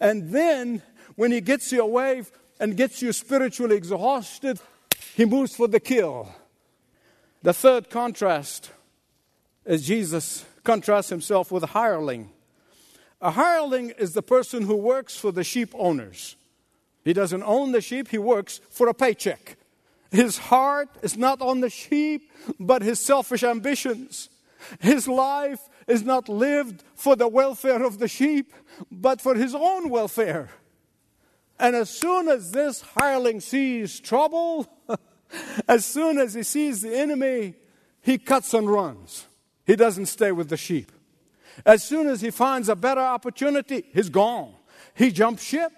And 0.00 0.30
then, 0.30 0.82
when 1.16 1.32
He 1.32 1.40
gets 1.42 1.70
you 1.70 1.82
away 1.82 2.22
and 2.58 2.76
gets 2.76 3.02
you 3.02 3.12
spiritually 3.12 3.76
exhausted, 3.76 4.58
He 5.14 5.26
moves 5.26 5.54
for 5.54 5.68
the 5.68 5.80
kill. 5.80 6.34
The 7.42 7.52
third 7.52 7.90
contrast 7.90 8.70
is 9.64 9.86
Jesus 9.86 10.44
contrasts 10.64 11.08
Himself 11.08 11.50
with 11.50 11.62
a 11.62 11.68
hireling. 11.68 12.30
A 13.20 13.30
hireling 13.30 13.90
is 13.98 14.14
the 14.14 14.22
person 14.22 14.62
who 14.62 14.76
works 14.76 15.16
for 15.16 15.30
the 15.30 15.44
sheep 15.44 15.70
owners. 15.74 16.36
He 17.04 17.12
doesn't 17.12 17.42
own 17.42 17.72
the 17.72 17.80
sheep, 17.80 18.08
he 18.08 18.18
works 18.18 18.60
for 18.70 18.88
a 18.88 18.94
paycheck. 18.94 19.56
His 20.10 20.38
heart 20.38 20.88
is 21.02 21.16
not 21.16 21.40
on 21.40 21.60
the 21.60 21.70
sheep, 21.70 22.30
but 22.60 22.82
his 22.82 23.00
selfish 23.00 23.42
ambitions. 23.42 24.28
His 24.80 25.08
life 25.08 25.60
is 25.86 26.02
not 26.02 26.28
lived 26.28 26.84
for 26.94 27.16
the 27.16 27.28
welfare 27.28 27.82
of 27.82 27.98
the 27.98 28.08
sheep, 28.08 28.52
but 28.90 29.20
for 29.20 29.34
his 29.34 29.54
own 29.54 29.88
welfare. 29.88 30.50
And 31.58 31.74
as 31.76 31.90
soon 31.90 32.28
as 32.28 32.52
this 32.52 32.82
hireling 32.82 33.40
sees 33.40 34.00
trouble, 34.00 34.68
as 35.68 35.84
soon 35.84 36.18
as 36.18 36.34
he 36.34 36.42
sees 36.42 36.82
the 36.82 36.96
enemy, 36.96 37.54
he 38.00 38.18
cuts 38.18 38.52
and 38.52 38.68
runs. 38.68 39.26
He 39.66 39.76
doesn't 39.76 40.06
stay 40.06 40.32
with 40.32 40.48
the 40.48 40.56
sheep. 40.56 40.90
As 41.64 41.84
soon 41.84 42.08
as 42.08 42.20
he 42.20 42.30
finds 42.30 42.68
a 42.68 42.76
better 42.76 43.00
opportunity, 43.00 43.84
he's 43.92 44.08
gone. 44.08 44.54
He 44.94 45.10
jumps 45.10 45.42
ship. 45.42 45.72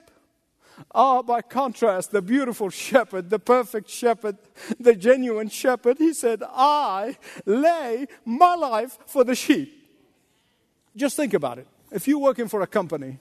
Ah, 0.93 1.19
oh, 1.19 1.23
by 1.23 1.41
contrast, 1.41 2.11
the 2.11 2.23
beautiful 2.23 2.69
shepherd, 2.69 3.31
the 3.31 3.39
perfect 3.39 3.89
shepherd, 3.89 4.37
the 4.81 4.97
genuine 4.97 5.49
shepherd, 5.49 5.99
he 5.99 6.13
said, 6.13 6.43
I 6.49 7.17
lay 7.47 8.07
my 8.25 8.55
life 8.57 8.99
for 9.07 9.23
the 9.23 9.37
sheep. 9.37 9.73
Just 10.97 11.17
think 11.17 11.35
about 11.35 11.59
it. 11.59 11.69
If 11.93 12.09
you're 12.09 12.19
working 12.19 12.49
for 12.49 12.61
a 12.63 12.67
company 12.67 13.19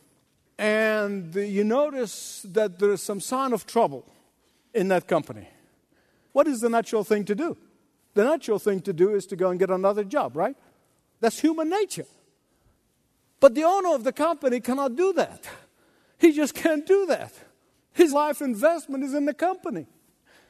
and 0.58 1.34
you 1.36 1.64
notice 1.64 2.46
that 2.50 2.80
there 2.80 2.92
is 2.92 3.04
some 3.04 3.20
sign 3.20 3.54
of 3.54 3.68
trouble 3.68 4.06
in 4.74 4.88
that 4.88 5.08
company, 5.08 5.48
what 6.32 6.48
is 6.48 6.62
the 6.62 6.70
natural 6.70 7.04
thing 7.04 7.24
to 7.26 7.36
do? 7.36 7.58
The 8.14 8.24
natural 8.24 8.60
thing 8.60 8.82
to 8.82 8.94
do 8.94 9.16
is 9.16 9.26
to 9.28 9.36
go 9.36 9.50
and 9.50 9.60
get 9.60 9.70
another 9.70 10.04
job, 10.04 10.36
right? 10.36 10.56
That's 11.20 11.40
human 11.40 11.70
nature. 11.70 12.06
But 13.40 13.56
the 13.56 13.64
owner 13.64 13.96
of 13.96 14.04
the 14.04 14.14
company 14.14 14.60
cannot 14.60 14.96
do 14.96 15.14
that. 15.14 15.48
He 16.18 16.32
just 16.32 16.54
can't 16.54 16.86
do 16.86 17.06
that. 17.08 17.34
His 17.94 18.14
life 18.14 18.42
investment 18.42 19.04
is 19.04 19.14
in 19.14 19.26
the 19.26 19.34
company. 19.34 19.88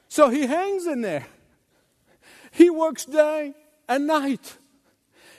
So 0.07 0.29
he 0.29 0.45
hangs 0.45 0.85
in 0.85 1.01
there. 1.01 1.25
He 2.51 2.69
works 2.69 3.05
day 3.05 3.53
and 3.89 4.07
night. 4.07 4.57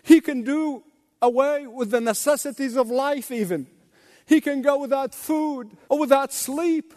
He 0.02 0.20
can 0.20 0.42
do 0.42 0.82
away 1.22 1.66
with 1.66 1.90
the 1.90 2.00
necessities 2.00 2.76
of 2.76 2.90
life, 2.90 3.30
even. 3.30 3.66
He 4.26 4.40
can 4.40 4.62
go 4.62 4.78
without 4.78 5.14
food 5.14 5.70
or 5.88 5.98
without 5.98 6.32
sleep. 6.32 6.92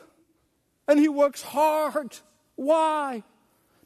And 0.88 1.00
he 1.00 1.08
works 1.08 1.42
hard. 1.42 2.18
Why? 2.56 3.24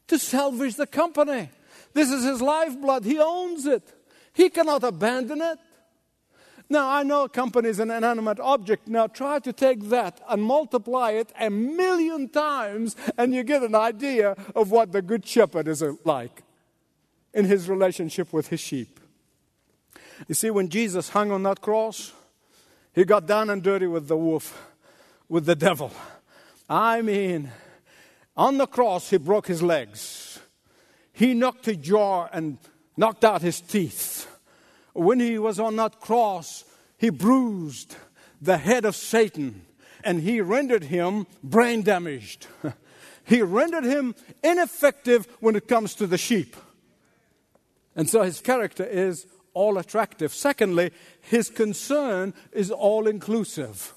To 0.08 0.18
salvage 0.18 0.76
the 0.76 0.86
company. 0.86 1.50
This 1.94 2.10
is 2.10 2.24
his 2.24 2.42
lifeblood. 2.42 3.04
He 3.04 3.18
owns 3.18 3.66
it. 3.66 3.82
He 4.32 4.50
cannot 4.50 4.82
abandon 4.82 5.40
it. 5.40 5.58
Now, 6.68 6.88
I 6.88 7.02
know 7.02 7.24
a 7.24 7.28
company 7.28 7.68
is 7.68 7.80
an 7.80 7.90
inanimate 7.90 8.40
object. 8.40 8.88
Now, 8.88 9.06
try 9.06 9.38
to 9.40 9.52
take 9.52 9.90
that 9.90 10.20
and 10.28 10.42
multiply 10.42 11.10
it 11.10 11.30
a 11.38 11.50
million 11.50 12.30
times, 12.30 12.96
and 13.18 13.34
you 13.34 13.42
get 13.42 13.62
an 13.62 13.74
idea 13.74 14.34
of 14.54 14.70
what 14.70 14.92
the 14.92 15.02
Good 15.02 15.26
Shepherd 15.26 15.68
is 15.68 15.84
like 16.04 16.42
in 17.34 17.44
his 17.44 17.68
relationship 17.68 18.32
with 18.32 18.48
his 18.48 18.60
sheep. 18.60 19.00
You 20.28 20.34
see, 20.34 20.50
when 20.50 20.68
Jesus 20.68 21.10
hung 21.10 21.30
on 21.30 21.42
that 21.42 21.60
cross, 21.60 22.12
he 22.94 23.04
got 23.04 23.26
down 23.26 23.50
and 23.50 23.62
dirty 23.62 23.86
with 23.86 24.08
the 24.08 24.16
wolf, 24.16 24.72
with 25.28 25.44
the 25.44 25.56
devil. 25.56 25.90
I 26.70 27.02
mean, 27.02 27.50
on 28.36 28.58
the 28.58 28.66
cross, 28.66 29.10
he 29.10 29.18
broke 29.18 29.46
his 29.46 29.62
legs. 29.62 30.40
He 31.12 31.34
knocked 31.34 31.66
his 31.66 31.76
jaw 31.76 32.28
and 32.32 32.58
knocked 32.96 33.24
out 33.24 33.42
his 33.42 33.60
teeth. 33.60 34.28
When 34.94 35.20
he 35.20 35.38
was 35.38 35.60
on 35.60 35.76
that 35.76 36.00
cross, 36.00 36.64
he 36.98 37.10
bruised 37.10 37.96
the 38.40 38.58
head 38.58 38.84
of 38.84 38.96
Satan 38.96 39.66
and 40.04 40.20
he 40.20 40.40
rendered 40.40 40.84
him 40.84 41.26
brain 41.42 41.82
damaged. 41.82 42.46
he 43.24 43.42
rendered 43.42 43.84
him 43.84 44.14
ineffective 44.42 45.26
when 45.40 45.56
it 45.56 45.68
comes 45.68 45.94
to 45.96 46.06
the 46.06 46.18
sheep. 46.18 46.56
And 47.94 48.08
so 48.08 48.22
his 48.22 48.40
character 48.40 48.84
is 48.84 49.26
all 49.54 49.78
attractive. 49.78 50.32
Secondly, 50.32 50.92
his 51.20 51.50
concern 51.50 52.34
is 52.52 52.70
all 52.70 53.06
inclusive. 53.06 53.94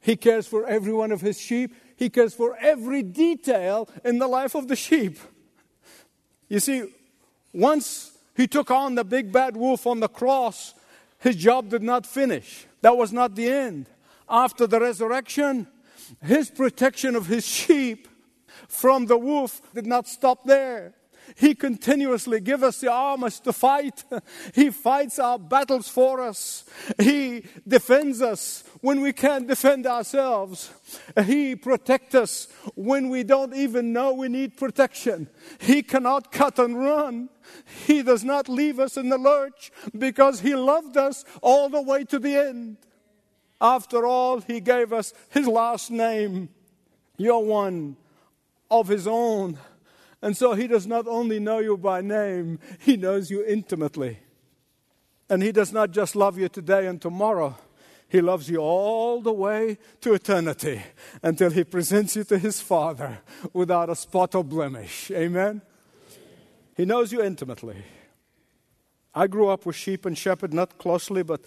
He 0.00 0.16
cares 0.16 0.46
for 0.46 0.66
every 0.66 0.92
one 0.92 1.12
of 1.12 1.20
his 1.20 1.40
sheep, 1.40 1.74
he 2.02 2.10
cares 2.10 2.34
for 2.34 2.56
every 2.56 3.02
detail 3.02 3.88
in 4.04 4.18
the 4.18 4.26
life 4.26 4.54
of 4.54 4.66
the 4.66 4.76
sheep. 4.76 5.18
You 6.48 6.58
see, 6.58 6.84
once 7.52 8.12
he 8.36 8.46
took 8.46 8.70
on 8.70 8.94
the 8.94 9.04
big 9.04 9.30
bad 9.30 9.56
wolf 9.56 9.86
on 9.86 10.00
the 10.00 10.08
cross. 10.08 10.74
His 11.18 11.36
job 11.36 11.68
did 11.68 11.82
not 11.82 12.06
finish. 12.06 12.66
That 12.80 12.96
was 12.96 13.12
not 13.12 13.34
the 13.34 13.48
end. 13.48 13.86
After 14.28 14.66
the 14.66 14.80
resurrection, 14.80 15.68
his 16.22 16.50
protection 16.50 17.14
of 17.14 17.26
his 17.26 17.46
sheep 17.46 18.08
from 18.68 19.06
the 19.06 19.18
wolf 19.18 19.60
did 19.74 19.86
not 19.86 20.08
stop 20.08 20.44
there. 20.44 20.94
He 21.36 21.54
continuously 21.54 22.40
gives 22.40 22.62
us 22.62 22.80
the 22.80 22.90
armors 22.90 23.40
to 23.40 23.52
fight. 23.52 24.04
He 24.54 24.70
fights 24.70 25.18
our 25.18 25.38
battles 25.38 25.88
for 25.88 26.20
us. 26.20 26.64
He 26.98 27.44
defends 27.66 28.20
us 28.20 28.64
when 28.80 29.00
we 29.00 29.12
can't 29.12 29.46
defend 29.46 29.86
ourselves. 29.86 30.70
He 31.24 31.56
protects 31.56 32.14
us 32.14 32.48
when 32.74 33.08
we 33.08 33.22
don't 33.22 33.54
even 33.54 33.92
know 33.92 34.12
we 34.12 34.28
need 34.28 34.56
protection. 34.56 35.28
He 35.58 35.82
cannot 35.82 36.32
cut 36.32 36.58
and 36.58 36.78
run. 36.78 37.28
He 37.86 38.02
does 38.02 38.24
not 38.24 38.48
leave 38.48 38.78
us 38.78 38.96
in 38.96 39.08
the 39.08 39.18
lurch 39.18 39.70
because 39.96 40.40
He 40.40 40.54
loved 40.54 40.96
us 40.96 41.24
all 41.40 41.68
the 41.68 41.82
way 41.82 42.04
to 42.04 42.18
the 42.18 42.36
end. 42.36 42.76
After 43.60 44.06
all, 44.06 44.40
He 44.40 44.60
gave 44.60 44.92
us 44.92 45.14
His 45.30 45.46
last 45.46 45.90
name. 45.90 46.48
You're 47.16 47.38
one 47.38 47.96
of 48.70 48.88
His 48.88 49.06
own. 49.06 49.58
And 50.22 50.36
so 50.36 50.54
He 50.54 50.68
does 50.68 50.86
not 50.86 51.08
only 51.08 51.40
know 51.40 51.58
you 51.58 51.76
by 51.76 52.00
name, 52.00 52.60
He 52.78 52.96
knows 52.96 53.30
you 53.30 53.44
intimately. 53.44 54.20
And 55.28 55.42
He 55.42 55.50
does 55.50 55.72
not 55.72 55.90
just 55.90 56.14
love 56.14 56.38
you 56.38 56.48
today 56.48 56.86
and 56.86 57.02
tomorrow. 57.02 57.58
He 58.08 58.20
loves 58.20 58.48
you 58.48 58.58
all 58.58 59.20
the 59.20 59.32
way 59.32 59.78
to 60.02 60.14
eternity 60.14 60.82
until 61.22 61.50
He 61.50 61.64
presents 61.64 62.14
you 62.14 62.24
to 62.24 62.38
His 62.38 62.60
Father 62.60 63.18
without 63.52 63.90
a 63.90 63.96
spot 63.96 64.34
or 64.34 64.44
blemish. 64.44 65.10
Amen? 65.10 65.62
He 66.76 66.84
knows 66.84 67.12
you 67.12 67.22
intimately. 67.22 67.82
I 69.14 69.26
grew 69.26 69.48
up 69.48 69.66
with 69.66 69.76
sheep 69.76 70.06
and 70.06 70.16
shepherd, 70.16 70.54
not 70.54 70.78
closely, 70.78 71.22
but 71.22 71.44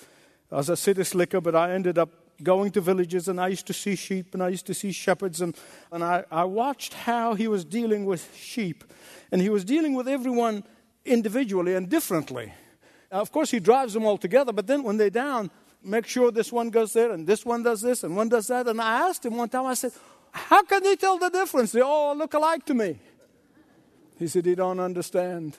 as 0.51 0.69
a 0.69 0.77
city 0.77 1.03
slicker, 1.03 1.41
but 1.41 1.55
I 1.55 1.71
ended 1.71 1.97
up 1.97 2.09
going 2.43 2.71
to 2.71 2.81
villages 2.81 3.27
and 3.27 3.39
I 3.39 3.47
used 3.47 3.67
to 3.67 3.73
see 3.73 3.95
sheep 3.95 4.33
and 4.33 4.43
I 4.43 4.49
used 4.49 4.65
to 4.67 4.73
see 4.73 4.91
shepherds 4.91 5.41
and, 5.41 5.57
and 5.91 6.03
I, 6.03 6.23
I 6.31 6.43
watched 6.43 6.93
how 6.93 7.33
he 7.33 7.47
was 7.47 7.63
dealing 7.63 8.05
with 8.05 8.35
sheep. 8.35 8.83
And 9.31 9.41
he 9.41 9.49
was 9.49 9.63
dealing 9.63 9.93
with 9.93 10.07
everyone 10.07 10.63
individually 11.05 11.75
and 11.75 11.89
differently. 11.89 12.53
Now, 13.11 13.21
of 13.21 13.31
course, 13.31 13.51
he 13.51 13.59
drives 13.59 13.93
them 13.93 14.05
all 14.05 14.17
together, 14.17 14.51
but 14.51 14.67
then 14.67 14.83
when 14.83 14.97
they're 14.97 15.09
down, 15.09 15.51
make 15.83 16.07
sure 16.07 16.31
this 16.31 16.51
one 16.51 16.69
goes 16.69 16.93
there 16.93 17.11
and 17.11 17.25
this 17.25 17.45
one 17.45 17.63
does 17.63 17.81
this 17.81 18.03
and 18.03 18.15
one 18.15 18.29
does 18.29 18.47
that. 18.47 18.67
And 18.67 18.81
I 18.81 19.07
asked 19.07 19.25
him 19.25 19.37
one 19.37 19.49
time, 19.49 19.65
I 19.65 19.73
said, 19.73 19.91
How 20.31 20.63
can 20.63 20.83
they 20.83 20.95
tell 20.95 21.17
the 21.17 21.29
difference? 21.29 21.71
They 21.71 21.81
all 21.81 22.15
look 22.15 22.33
alike 22.33 22.65
to 22.65 22.73
me. 22.73 22.99
He 24.17 24.27
said, 24.27 24.45
You 24.45 24.55
don't 24.55 24.79
understand. 24.79 25.57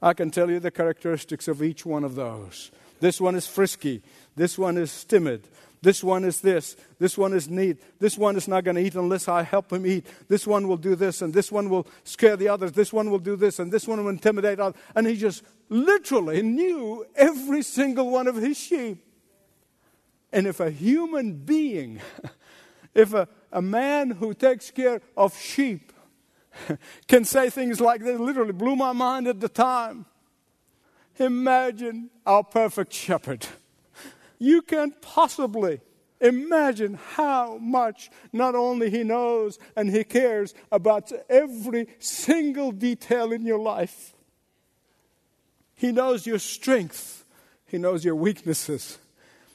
I 0.00 0.14
can 0.14 0.30
tell 0.30 0.50
you 0.50 0.60
the 0.60 0.70
characteristics 0.70 1.48
of 1.48 1.62
each 1.62 1.84
one 1.84 2.04
of 2.04 2.14
those. 2.14 2.70
This 3.00 3.20
one 3.20 3.34
is 3.34 3.46
frisky. 3.46 4.02
This 4.36 4.58
one 4.58 4.76
is 4.76 5.04
timid. 5.04 5.48
This 5.80 6.02
one 6.02 6.24
is 6.24 6.40
this. 6.40 6.76
This 6.98 7.16
one 7.16 7.32
is 7.32 7.48
neat. 7.48 7.80
This 8.00 8.18
one 8.18 8.36
is 8.36 8.48
not 8.48 8.64
going 8.64 8.76
to 8.76 8.82
eat 8.82 8.94
unless 8.94 9.28
I 9.28 9.42
help 9.42 9.72
him 9.72 9.86
eat. 9.86 10.06
This 10.28 10.46
one 10.46 10.66
will 10.66 10.76
do 10.76 10.94
this, 10.94 11.22
and 11.22 11.32
this 11.32 11.52
one 11.52 11.70
will 11.70 11.86
scare 12.04 12.36
the 12.36 12.48
others. 12.48 12.72
This 12.72 12.92
one 12.92 13.10
will 13.10 13.18
do 13.18 13.36
this, 13.36 13.58
and 13.58 13.70
this 13.70 13.86
one 13.86 14.02
will 14.02 14.10
intimidate 14.10 14.58
others. 14.58 14.80
And 14.94 15.06
he 15.06 15.16
just 15.16 15.42
literally 15.68 16.42
knew 16.42 17.06
every 17.14 17.62
single 17.62 18.10
one 18.10 18.26
of 18.26 18.36
his 18.36 18.58
sheep. 18.58 19.04
And 20.32 20.46
if 20.46 20.60
a 20.60 20.70
human 20.70 21.34
being, 21.34 22.00
if 22.94 23.14
a, 23.14 23.28
a 23.52 23.62
man 23.62 24.10
who 24.10 24.34
takes 24.34 24.70
care 24.70 25.00
of 25.16 25.38
sheep 25.38 25.92
can 27.08 27.24
say 27.24 27.50
things 27.50 27.80
like 27.80 28.02
this, 28.02 28.18
literally 28.18 28.52
blew 28.52 28.74
my 28.74 28.92
mind 28.92 29.28
at 29.28 29.40
the 29.40 29.48
time. 29.48 30.06
Imagine 31.18 32.10
our 32.26 32.44
perfect 32.44 32.92
shepherd. 32.92 33.46
You 34.38 34.62
can't 34.62 35.00
possibly 35.00 35.80
imagine 36.20 36.94
how 36.94 37.58
much 37.58 38.10
not 38.32 38.54
only 38.54 38.90
he 38.90 39.04
knows 39.04 39.58
and 39.76 39.90
he 39.90 40.04
cares 40.04 40.54
about 40.72 41.12
every 41.28 41.86
single 41.98 42.72
detail 42.72 43.32
in 43.32 43.44
your 43.44 43.58
life. 43.58 44.14
He 45.74 45.92
knows 45.92 46.26
your 46.26 46.38
strength, 46.38 47.24
he 47.66 47.78
knows 47.78 48.04
your 48.04 48.16
weaknesses. 48.16 48.98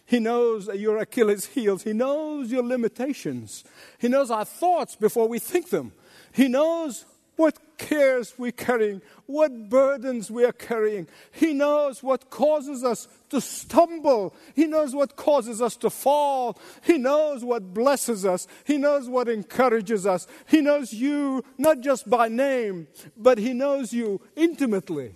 He 0.06 0.20
knows 0.20 0.68
your 0.68 0.98
Achilles' 0.98 1.46
heels. 1.46 1.84
He 1.84 1.94
knows 1.94 2.52
your 2.52 2.62
limitations. 2.62 3.64
He 3.98 4.10
knows 4.10 4.30
our 4.30 4.46
thoughts 4.46 4.96
before 4.96 5.28
we 5.28 5.40
think 5.40 5.70
them. 5.70 5.94
He 6.34 6.50
knows 6.50 7.06
what 7.36 7.58
cares 7.78 8.34
we're 8.38 8.52
carrying, 8.52 9.02
what 9.26 9.70
burdens 9.70 10.30
we 10.30 10.46
are 10.46 10.52
carrying. 10.52 11.08
He 11.32 11.54
knows 11.54 12.04
what 12.04 12.30
causes 12.30 12.84
us 12.84 13.08
to 13.30 13.42
stumble. 13.42 14.36
He 14.56 14.66
knows 14.66 14.94
what 14.94 15.16
causes 15.16 15.62
us 15.62 15.76
to 15.78 15.90
fall. 15.90 16.58
He 16.84 16.98
knows 16.98 17.44
what 17.44 17.74
blesses 17.74 18.26
us. 18.26 18.48
He 18.64 18.78
knows 18.78 19.10
what 19.10 19.28
encourages 19.28 20.06
us. 20.06 20.28
He 20.48 20.62
knows 20.62 20.94
you 20.94 21.44
not 21.58 21.82
just 21.82 22.10
by 22.10 22.28
name, 22.28 22.88
but 23.18 23.38
He 23.38 23.54
knows 23.54 23.94
you 23.94 24.22
intimately. 24.36 25.16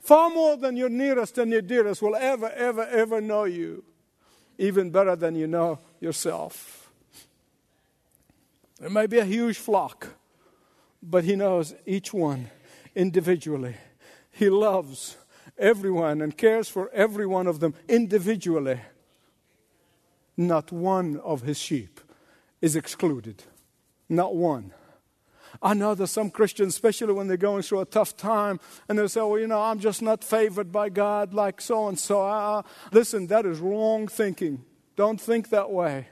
Far 0.00 0.30
more 0.30 0.56
than 0.56 0.76
your 0.76 0.88
nearest 0.88 1.38
and 1.38 1.50
your 1.50 1.62
dearest 1.62 2.02
will 2.02 2.16
ever, 2.16 2.50
ever, 2.50 2.86
ever 2.86 3.20
know 3.20 3.44
you. 3.44 3.84
Even 4.58 4.90
better 4.90 5.16
than 5.16 5.34
you 5.34 5.46
know 5.46 5.78
yourself. 6.00 6.90
There 8.80 8.90
may 8.90 9.06
be 9.06 9.18
a 9.18 9.24
huge 9.24 9.58
flock 9.58 10.08
but 11.08 11.24
He 11.24 11.36
knows 11.36 11.74
each 11.86 12.12
one 12.12 12.50
individually. 12.94 13.76
He 14.30 14.50
loves 14.50 15.16
everyone 15.56 16.20
and 16.20 16.36
cares 16.36 16.68
for 16.68 16.90
every 16.90 17.26
one 17.26 17.46
of 17.46 17.60
them 17.60 17.74
individually. 17.88 18.80
Not 20.36 20.72
one 20.72 21.18
of 21.18 21.42
His 21.42 21.58
sheep 21.58 22.00
is 22.60 22.76
excluded. 22.76 23.44
Not 24.08 24.34
one. 24.34 24.72
I 25.62 25.72
know 25.72 25.94
that 25.94 26.08
some 26.08 26.30
Christians, 26.30 26.74
especially 26.74 27.14
when 27.14 27.28
they're 27.28 27.36
going 27.36 27.62
through 27.62 27.80
a 27.80 27.86
tough 27.86 28.16
time, 28.16 28.60
and 28.88 28.98
they 28.98 29.06
say, 29.06 29.20
Well, 29.20 29.38
you 29.38 29.46
know, 29.46 29.62
I'm 29.62 29.78
just 29.78 30.02
not 30.02 30.22
favored 30.22 30.70
by 30.70 30.90
God 30.90 31.32
like 31.32 31.60
so 31.60 31.88
and 31.88 31.98
so. 31.98 32.64
Listen, 32.92 33.28
that 33.28 33.46
is 33.46 33.58
wrong 33.58 34.08
thinking. 34.08 34.64
Don't 34.96 35.20
think 35.20 35.50
that 35.50 35.70
way 35.70 36.08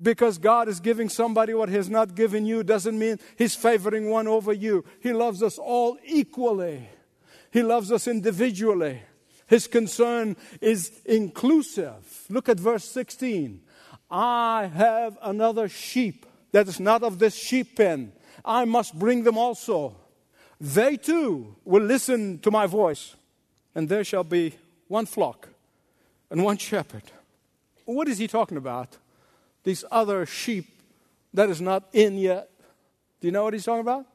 because 0.00 0.38
God 0.38 0.68
is 0.68 0.80
giving 0.80 1.08
somebody 1.08 1.54
what 1.54 1.68
He 1.68 1.76
has 1.76 1.88
not 1.88 2.14
given 2.14 2.44
you 2.44 2.62
doesn't 2.62 2.98
mean 2.98 3.18
He's 3.36 3.54
favoring 3.54 4.10
one 4.10 4.26
over 4.26 4.52
you. 4.52 4.84
He 5.00 5.12
loves 5.12 5.42
us 5.42 5.58
all 5.58 5.98
equally, 6.04 6.88
He 7.50 7.62
loves 7.62 7.92
us 7.92 8.06
individually. 8.06 9.02
His 9.46 9.66
concern 9.66 10.36
is 10.60 10.90
inclusive. 11.04 12.24
Look 12.30 12.48
at 12.48 12.58
verse 12.58 12.84
16. 12.84 13.60
I 14.10 14.70
have 14.74 15.18
another 15.22 15.68
sheep 15.68 16.24
that 16.52 16.66
is 16.66 16.80
not 16.80 17.02
of 17.02 17.18
this 17.18 17.34
sheep 17.34 17.76
pen. 17.76 18.12
I 18.44 18.64
must 18.64 18.98
bring 18.98 19.24
them 19.24 19.36
also. 19.36 19.96
They 20.60 20.96
too 20.96 21.56
will 21.64 21.82
listen 21.82 22.38
to 22.40 22.50
my 22.50 22.66
voice, 22.66 23.16
and 23.74 23.88
there 23.88 24.04
shall 24.04 24.24
be 24.24 24.54
one 24.88 25.06
flock 25.06 25.48
and 26.30 26.42
one 26.42 26.56
shepherd. 26.56 27.02
What 27.84 28.08
is 28.08 28.18
he 28.18 28.26
talking 28.28 28.56
about? 28.56 28.96
These 29.64 29.84
other 29.90 30.24
sheep 30.26 30.66
that 31.32 31.50
is 31.50 31.60
not 31.60 31.88
in 31.92 32.16
yet. 32.16 32.48
Do 33.20 33.28
you 33.28 33.32
know 33.32 33.44
what 33.44 33.54
he's 33.54 33.64
talking 33.64 33.80
about? 33.80 34.06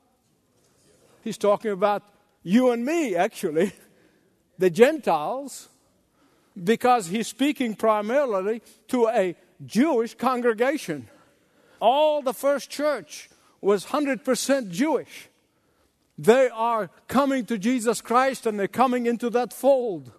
He's 1.23 1.37
talking 1.37 1.71
about 1.71 2.03
you 2.43 2.71
and 2.71 2.85
me, 2.85 3.15
actually, 3.15 3.73
the 4.57 4.69
Gentiles, 4.69 5.67
because 6.61 7.07
he's 7.07 7.27
speaking 7.27 7.75
primarily 7.75 8.61
to 8.87 9.07
a 9.07 9.35
Jewish 9.65 10.15
congregation. 10.15 11.07
All 11.81 12.21
the 12.21 12.33
first 12.33 12.69
church 12.69 13.29
was 13.61 13.87
100% 13.87 14.71
Jewish. 14.71 15.29
They 16.17 16.49
are 16.49 16.89
coming 17.07 17.45
to 17.45 17.57
Jesus 17.57 18.01
Christ 18.01 18.45
and 18.45 18.59
they're 18.59 18.67
coming 18.67 19.05
into 19.05 19.29
that 19.31 19.53
fold. 19.53 20.11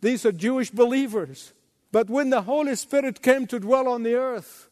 These 0.00 0.26
are 0.26 0.32
Jewish 0.32 0.70
believers. 0.70 1.52
But 1.96 2.10
when 2.10 2.28
the 2.28 2.42
Holy 2.42 2.76
Spirit 2.76 3.22
came 3.22 3.46
to 3.46 3.58
dwell 3.58 3.88
on 3.88 4.02
the 4.02 4.16
earth, 4.16 4.68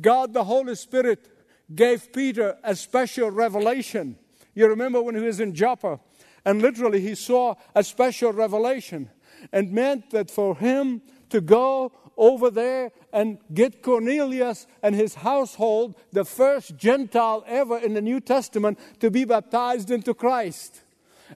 God 0.00 0.32
the 0.32 0.42
Holy 0.42 0.74
Spirit 0.74 1.30
gave 1.72 2.12
Peter 2.12 2.58
a 2.64 2.74
special 2.74 3.30
revelation. 3.30 4.16
You 4.56 4.66
remember 4.66 5.00
when 5.00 5.14
he 5.14 5.20
was 5.20 5.38
in 5.38 5.54
Joppa, 5.54 6.00
and 6.44 6.60
literally 6.60 7.00
he 7.00 7.14
saw 7.14 7.54
a 7.76 7.84
special 7.84 8.32
revelation, 8.32 9.08
and 9.52 9.70
meant 9.70 10.10
that 10.10 10.32
for 10.32 10.56
him 10.56 11.00
to 11.30 11.40
go 11.40 11.92
over 12.16 12.50
there 12.50 12.90
and 13.12 13.38
get 13.52 13.80
Cornelius 13.80 14.66
and 14.82 14.96
his 14.96 15.14
household, 15.14 15.94
the 16.10 16.24
first 16.24 16.76
Gentile 16.76 17.44
ever 17.46 17.78
in 17.78 17.94
the 17.94 18.02
New 18.02 18.18
Testament, 18.18 18.80
to 18.98 19.12
be 19.12 19.24
baptized 19.24 19.92
into 19.92 20.12
Christ. 20.12 20.82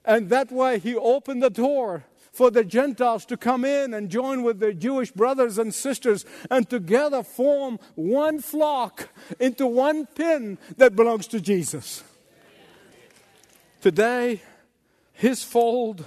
And 0.03 0.27
that 0.31 0.51
way 0.51 0.79
he 0.79 0.97
opened 0.97 1.41
the 1.41 1.49
door 1.49 2.03
for 2.39 2.49
the 2.49 2.63
Gentiles 2.63 3.25
to 3.25 3.35
come 3.35 3.65
in 3.65 3.93
and 3.93 4.09
join 4.09 4.43
with 4.43 4.61
their 4.61 4.71
Jewish 4.71 5.11
brothers 5.11 5.57
and 5.57 5.73
sisters 5.73 6.23
and 6.49 6.69
together 6.69 7.21
form 7.21 7.79
one 7.95 8.39
flock 8.39 9.09
into 9.41 9.67
one 9.67 10.05
pen 10.05 10.57
that 10.77 10.95
belongs 10.95 11.27
to 11.27 11.41
Jesus. 11.41 12.01
Today, 13.81 14.41
his 15.11 15.43
fold 15.43 16.05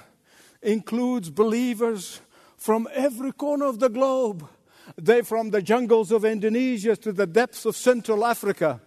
includes 0.62 1.28
believers 1.28 2.22
from 2.56 2.88
every 2.94 3.32
corner 3.32 3.66
of 3.66 3.78
the 3.78 3.90
globe. 3.90 4.48
They 4.96 5.20
from 5.20 5.50
the 5.50 5.60
jungles 5.60 6.10
of 6.10 6.24
Indonesia 6.24 6.96
to 6.96 7.12
the 7.12 7.26
depths 7.26 7.66
of 7.66 7.76
Central 7.76 8.24
Africa. 8.24 8.80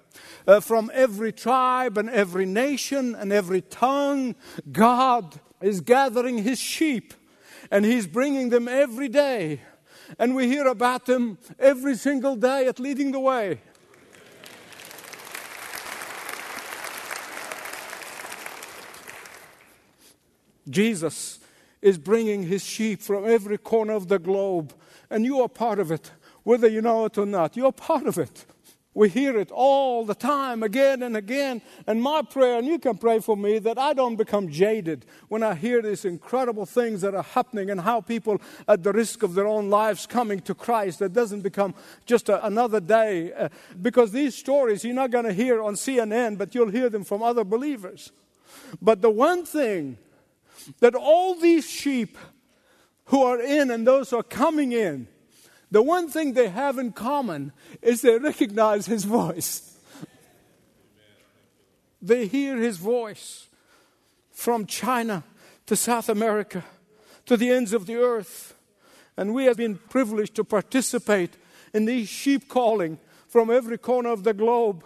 Uh, 0.47 0.61
from 0.61 0.89
every 0.95 1.31
tribe 1.31 1.99
and 1.99 2.09
every 2.09 2.47
nation 2.47 3.13
and 3.13 3.31
every 3.31 3.61
tongue, 3.61 4.33
God 4.71 5.39
is 5.61 5.79
gathering 5.81 6.39
his 6.39 6.59
sheep 6.59 7.13
and 7.71 7.85
He's 7.85 8.07
bringing 8.07 8.49
them 8.49 8.67
every 8.67 9.09
day. 9.09 9.61
And 10.19 10.35
we 10.35 10.47
hear 10.47 10.67
about 10.67 11.05
them 11.05 11.37
every 11.59 11.95
single 11.95 12.35
day 12.35 12.67
at 12.67 12.79
Leading 12.79 13.11
the 13.11 13.19
Way. 13.19 13.59
Jesus 20.69 21.39
is 21.81 21.97
bringing 21.97 22.43
his 22.43 22.63
sheep 22.63 23.01
from 23.01 23.25
every 23.25 23.57
corner 23.57 23.93
of 23.93 24.07
the 24.07 24.17
globe, 24.17 24.73
and 25.09 25.23
you 25.23 25.39
are 25.41 25.49
part 25.49 25.79
of 25.79 25.91
it, 25.91 26.11
whether 26.43 26.67
you 26.67 26.81
know 26.81 27.05
it 27.05 27.17
or 27.17 27.25
not. 27.25 27.55
You're 27.55 27.71
part 27.71 28.07
of 28.07 28.17
it. 28.17 28.45
We 28.95 29.09
hear 29.09 29.37
it 29.37 29.51
all 29.51 30.05
the 30.05 30.15
time, 30.15 30.63
again 30.63 31.03
and 31.03 31.17
again. 31.17 31.61
And 31.85 32.01
my 32.01 32.21
prayer, 32.21 32.57
and 32.57 32.65
you 32.65 32.79
can 32.79 32.97
pray 32.97 33.19
for 33.19 33.35
me, 33.35 33.59
that 33.59 33.77
I 33.77 33.91
don't 33.91 34.15
become 34.15 34.49
jaded 34.49 35.05
when 35.27 35.43
I 35.43 35.53
hear 35.53 35.81
these 35.81 36.05
incredible 36.05 36.65
things 36.65 37.01
that 37.01 37.13
are 37.13 37.21
happening 37.21 37.69
and 37.69 37.81
how 37.81 37.99
people, 37.99 38.41
at 38.69 38.83
the 38.83 38.93
risk 38.93 39.21
of 39.21 39.35
their 39.35 39.47
own 39.47 39.69
lives, 39.69 40.07
coming 40.07 40.39
to 40.39 40.55
Christ. 40.55 40.99
That 40.99 41.11
doesn't 41.11 41.41
become 41.41 41.75
just 42.05 42.29
a, 42.29 42.43
another 42.45 42.79
day. 42.79 43.33
Uh, 43.33 43.49
because 43.81 44.13
these 44.13 44.33
stories 44.33 44.85
you're 44.85 44.95
not 44.95 45.11
going 45.11 45.25
to 45.25 45.33
hear 45.33 45.61
on 45.61 45.75
CNN, 45.75 46.37
but 46.37 46.55
you'll 46.55 46.71
hear 46.71 46.89
them 46.89 47.03
from 47.03 47.21
other 47.21 47.43
believers. 47.43 48.13
But 48.81 49.01
the 49.01 49.09
one 49.09 49.45
thing 49.45 49.97
that 50.79 50.95
all 50.95 51.35
these 51.35 51.69
sheep 51.69 52.17
who 53.05 53.23
are 53.23 53.41
in 53.41 53.71
and 53.71 53.85
those 53.85 54.11
who 54.11 54.17
are 54.19 54.23
coming 54.23 54.71
in, 54.71 55.09
the 55.71 55.81
one 55.81 56.09
thing 56.09 56.33
they 56.33 56.49
have 56.49 56.77
in 56.77 56.91
common 56.91 57.51
is 57.81 58.01
they 58.01 58.17
recognize 58.17 58.85
his 58.85 59.03
voice. 59.03 59.77
They 62.01 62.27
hear 62.27 62.57
his 62.57 62.77
voice 62.77 63.47
from 64.31 64.65
China 64.65 65.23
to 65.65 65.75
South 65.75 66.09
America 66.09 66.63
to 67.25 67.35
the 67.35 67.49
ends 67.49 67.73
of 67.73 67.87
the 67.87 67.95
earth. 67.95 68.55
And 69.17 69.33
we 69.33 69.45
have 69.45 69.57
been 69.57 69.79
privileged 69.89 70.35
to 70.35 70.43
participate 70.43 71.37
in 71.73 71.85
these 71.85 72.07
sheep 72.07 72.47
calling 72.47 72.99
from 73.27 73.49
every 73.49 73.77
corner 73.77 74.09
of 74.09 74.23
the 74.23 74.33
globe. 74.33 74.83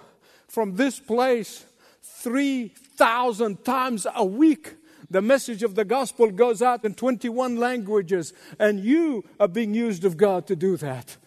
From 0.47 0.75
this 0.75 0.99
place, 0.99 1.65
3,000 2.01 3.63
times 3.63 4.07
a 4.15 4.25
week. 4.25 4.75
The 5.11 5.21
message 5.21 5.63
of 5.63 5.75
the 5.75 5.85
gospel 5.85 6.29
goes 6.29 6.61
out 6.61 6.85
in 6.85 6.93
21 6.93 7.55
languages, 7.55 8.33
and 8.59 8.79
you 8.79 9.23
are 9.39 9.47
being 9.47 9.73
used 9.73 10.05
of 10.05 10.17
God 10.17 10.45
to 10.47 10.55
do 10.55 10.77
that. 10.77 11.17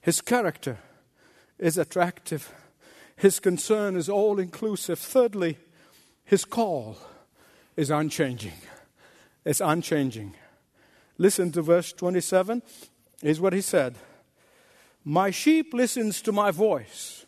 His 0.00 0.20
character 0.20 0.78
is 1.58 1.78
attractive. 1.78 2.52
His 3.16 3.38
concern 3.38 3.94
is 3.94 4.08
all 4.08 4.40
inclusive. 4.40 4.98
Thirdly, 4.98 5.58
his 6.24 6.44
call 6.44 6.98
is 7.76 7.90
unchanging. 7.90 8.56
It's 9.44 9.60
unchanging. 9.60 10.34
Listen 11.18 11.52
to 11.52 11.62
verse 11.62 11.92
27. 11.92 12.62
Here's 13.20 13.40
what 13.40 13.52
he 13.52 13.60
said 13.60 13.96
My 15.04 15.30
sheep 15.30 15.72
listens 15.72 16.20
to 16.22 16.32
my 16.32 16.50
voice. 16.50 17.21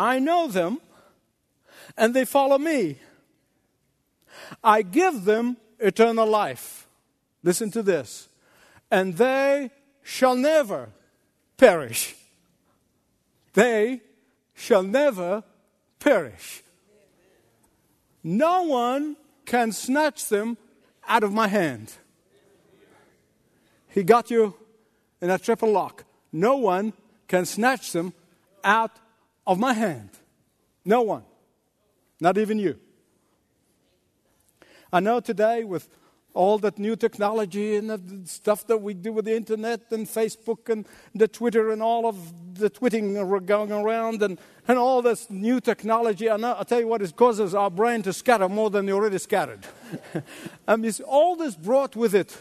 I 0.00 0.18
know 0.18 0.48
them, 0.48 0.80
and 1.94 2.14
they 2.14 2.24
follow 2.24 2.56
me. 2.56 2.96
I 4.64 4.80
give 4.80 5.26
them 5.26 5.58
eternal 5.78 6.26
life. 6.26 6.88
Listen 7.42 7.70
to 7.72 7.82
this. 7.82 8.30
And 8.90 9.18
they 9.18 9.70
shall 10.02 10.34
never 10.34 10.88
perish. 11.58 12.16
They 13.52 14.00
shall 14.54 14.82
never 14.82 15.44
perish. 15.98 16.62
No 18.24 18.62
one 18.62 19.16
can 19.44 19.70
snatch 19.70 20.30
them 20.30 20.56
out 21.06 21.24
of 21.24 21.34
my 21.34 21.48
hand. 21.48 21.92
He 23.88 24.02
got 24.02 24.30
you 24.30 24.54
in 25.20 25.28
a 25.28 25.38
triple 25.38 25.70
lock. 25.70 26.04
No 26.32 26.56
one 26.56 26.94
can 27.28 27.44
snatch 27.44 27.92
them 27.92 28.14
out 28.64 28.92
of 29.50 29.58
my 29.58 29.72
hand. 29.72 30.10
No 30.84 31.02
one. 31.02 31.24
Not 32.20 32.38
even 32.38 32.60
you. 32.60 32.78
I 34.92 35.00
know 35.00 35.18
today 35.18 35.64
with 35.64 35.88
all 36.34 36.58
that 36.58 36.78
new 36.78 36.94
technology 36.94 37.74
and 37.74 37.90
the 37.90 38.28
stuff 38.28 38.64
that 38.68 38.80
we 38.80 38.94
do 38.94 39.12
with 39.12 39.24
the 39.24 39.34
internet 39.34 39.80
and 39.90 40.06
Facebook 40.06 40.68
and 40.68 40.86
the 41.16 41.26
Twitter 41.26 41.72
and 41.72 41.82
all 41.82 42.06
of 42.06 42.16
the 42.60 42.70
twitting 42.70 43.14
going 43.44 43.72
around 43.72 44.22
and, 44.22 44.38
and 44.68 44.78
all 44.78 45.02
this 45.02 45.28
new 45.28 45.60
technology, 45.60 46.30
I 46.30 46.36
know, 46.36 46.52
I'll 46.52 46.64
tell 46.64 46.78
you 46.78 46.86
what, 46.86 47.02
it 47.02 47.16
causes 47.16 47.52
our 47.52 47.70
brain 47.70 48.02
to 48.02 48.12
scatter 48.12 48.48
more 48.48 48.70
than 48.70 48.88
already 48.88 49.18
scattered. 49.18 49.66
I 50.68 50.76
mean, 50.76 50.92
all 51.08 51.34
this 51.34 51.56
brought 51.56 51.96
with 51.96 52.14
it 52.14 52.36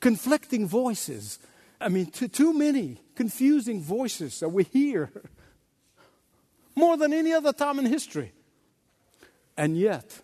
conflicting 0.00 0.66
voices. 0.66 1.38
I 1.80 1.88
mean, 1.90 2.06
too, 2.06 2.26
too 2.26 2.52
many 2.52 3.00
confusing 3.14 3.80
voices 3.80 4.40
that 4.40 4.48
we 4.48 4.64
hear 4.64 5.12
more 6.74 6.96
than 6.96 7.12
any 7.12 7.32
other 7.32 7.52
time 7.52 7.78
in 7.78 7.86
history. 7.86 8.32
And 9.56 9.76
yet, 9.76 10.20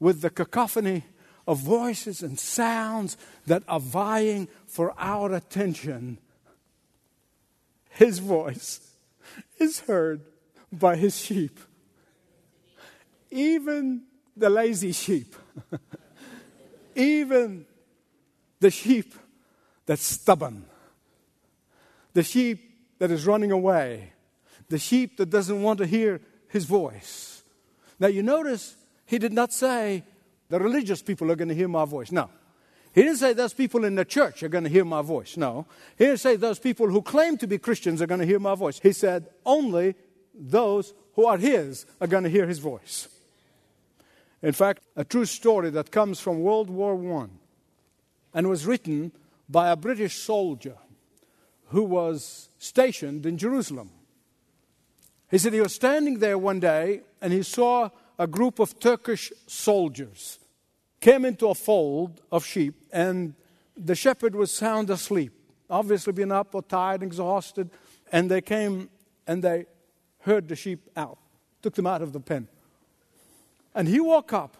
with 0.00 0.20
the 0.20 0.30
cacophony 0.30 1.04
of 1.46 1.58
voices 1.58 2.22
and 2.22 2.38
sounds 2.38 3.16
that 3.46 3.62
are 3.68 3.80
vying 3.80 4.48
for 4.66 4.94
our 4.98 5.32
attention, 5.34 6.18
his 7.90 8.18
voice 8.18 8.80
is 9.58 9.80
heard 9.80 10.22
by 10.72 10.96
his 10.96 11.18
sheep. 11.18 11.58
Even 13.30 14.02
the 14.36 14.50
lazy 14.50 14.92
sheep, 14.92 15.34
even 16.94 17.66
the 18.60 18.70
sheep 18.70 19.14
that's 19.86 20.02
stubborn, 20.02 20.64
the 22.14 22.22
sheep 22.22 22.60
that 22.98 23.10
is 23.10 23.26
running 23.26 23.52
away, 23.52 24.12
the 24.72 24.78
sheep 24.78 25.18
that 25.18 25.28
doesn't 25.28 25.62
want 25.62 25.78
to 25.78 25.86
hear 25.86 26.20
his 26.48 26.64
voice. 26.64 27.44
Now, 28.00 28.08
you 28.08 28.22
notice 28.22 28.74
he 29.04 29.18
did 29.18 29.32
not 29.32 29.52
say, 29.52 30.02
the 30.48 30.58
religious 30.58 31.02
people 31.02 31.30
are 31.30 31.36
going 31.36 31.50
to 31.50 31.54
hear 31.54 31.68
my 31.68 31.84
voice. 31.84 32.10
No. 32.10 32.30
He 32.94 33.02
didn't 33.02 33.18
say 33.18 33.34
those 33.34 33.52
people 33.52 33.84
in 33.84 33.96
the 33.96 34.06
church 34.06 34.42
are 34.42 34.48
going 34.48 34.64
to 34.64 34.70
hear 34.70 34.86
my 34.86 35.02
voice. 35.02 35.36
No. 35.36 35.66
He 35.98 36.06
didn't 36.06 36.20
say 36.20 36.36
those 36.36 36.58
people 36.58 36.88
who 36.88 37.02
claim 37.02 37.36
to 37.38 37.46
be 37.46 37.58
Christians 37.58 38.00
are 38.00 38.06
going 38.06 38.20
to 38.20 38.26
hear 38.26 38.38
my 38.38 38.54
voice. 38.54 38.80
He 38.82 38.92
said 38.92 39.28
only 39.44 39.94
those 40.34 40.94
who 41.16 41.26
are 41.26 41.36
his 41.36 41.84
are 42.00 42.06
going 42.06 42.24
to 42.24 42.30
hear 42.30 42.46
his 42.46 42.58
voice. 42.58 43.08
In 44.40 44.52
fact, 44.52 44.84
a 44.96 45.04
true 45.04 45.26
story 45.26 45.68
that 45.68 45.90
comes 45.90 46.18
from 46.18 46.40
World 46.40 46.70
War 46.70 47.22
I 47.22 47.26
and 48.32 48.48
was 48.48 48.64
written 48.64 49.12
by 49.50 49.68
a 49.68 49.76
British 49.76 50.16
soldier 50.16 50.78
who 51.68 51.82
was 51.84 52.48
stationed 52.58 53.26
in 53.26 53.36
Jerusalem. 53.36 53.90
He 55.32 55.38
said 55.38 55.52
he 55.54 55.60
was 55.60 55.74
standing 55.74 56.20
there 56.20 56.38
one 56.38 56.60
day 56.60 57.00
and 57.20 57.32
he 57.32 57.42
saw 57.42 57.88
a 58.18 58.28
group 58.28 58.60
of 58.60 58.78
Turkish 58.78 59.32
soldiers 59.48 60.38
came 61.00 61.24
into 61.24 61.48
a 61.48 61.54
fold 61.54 62.20
of 62.30 62.44
sheep, 62.44 62.74
and 62.92 63.34
the 63.76 63.94
shepherd 63.94 64.36
was 64.36 64.54
sound 64.54 64.88
asleep, 64.88 65.32
obviously 65.68 66.12
been 66.12 66.30
up 66.30 66.54
or 66.54 66.62
tired, 66.62 67.02
exhausted, 67.02 67.68
and 68.12 68.30
they 68.30 68.40
came 68.40 68.88
and 69.26 69.42
they 69.42 69.66
heard 70.20 70.46
the 70.46 70.54
sheep 70.54 70.88
out, 70.96 71.18
took 71.60 71.74
them 71.74 71.86
out 71.86 72.02
of 72.02 72.12
the 72.12 72.20
pen. 72.20 72.46
And 73.74 73.88
he 73.88 73.98
woke 73.98 74.32
up 74.32 74.56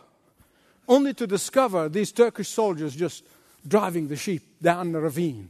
only 0.88 1.14
to 1.14 1.26
discover 1.26 1.88
these 1.88 2.10
Turkish 2.10 2.48
soldiers 2.48 2.96
just 2.96 3.24
driving 3.68 4.08
the 4.08 4.16
sheep 4.16 4.42
down 4.60 4.90
the 4.90 5.00
ravine. 5.00 5.48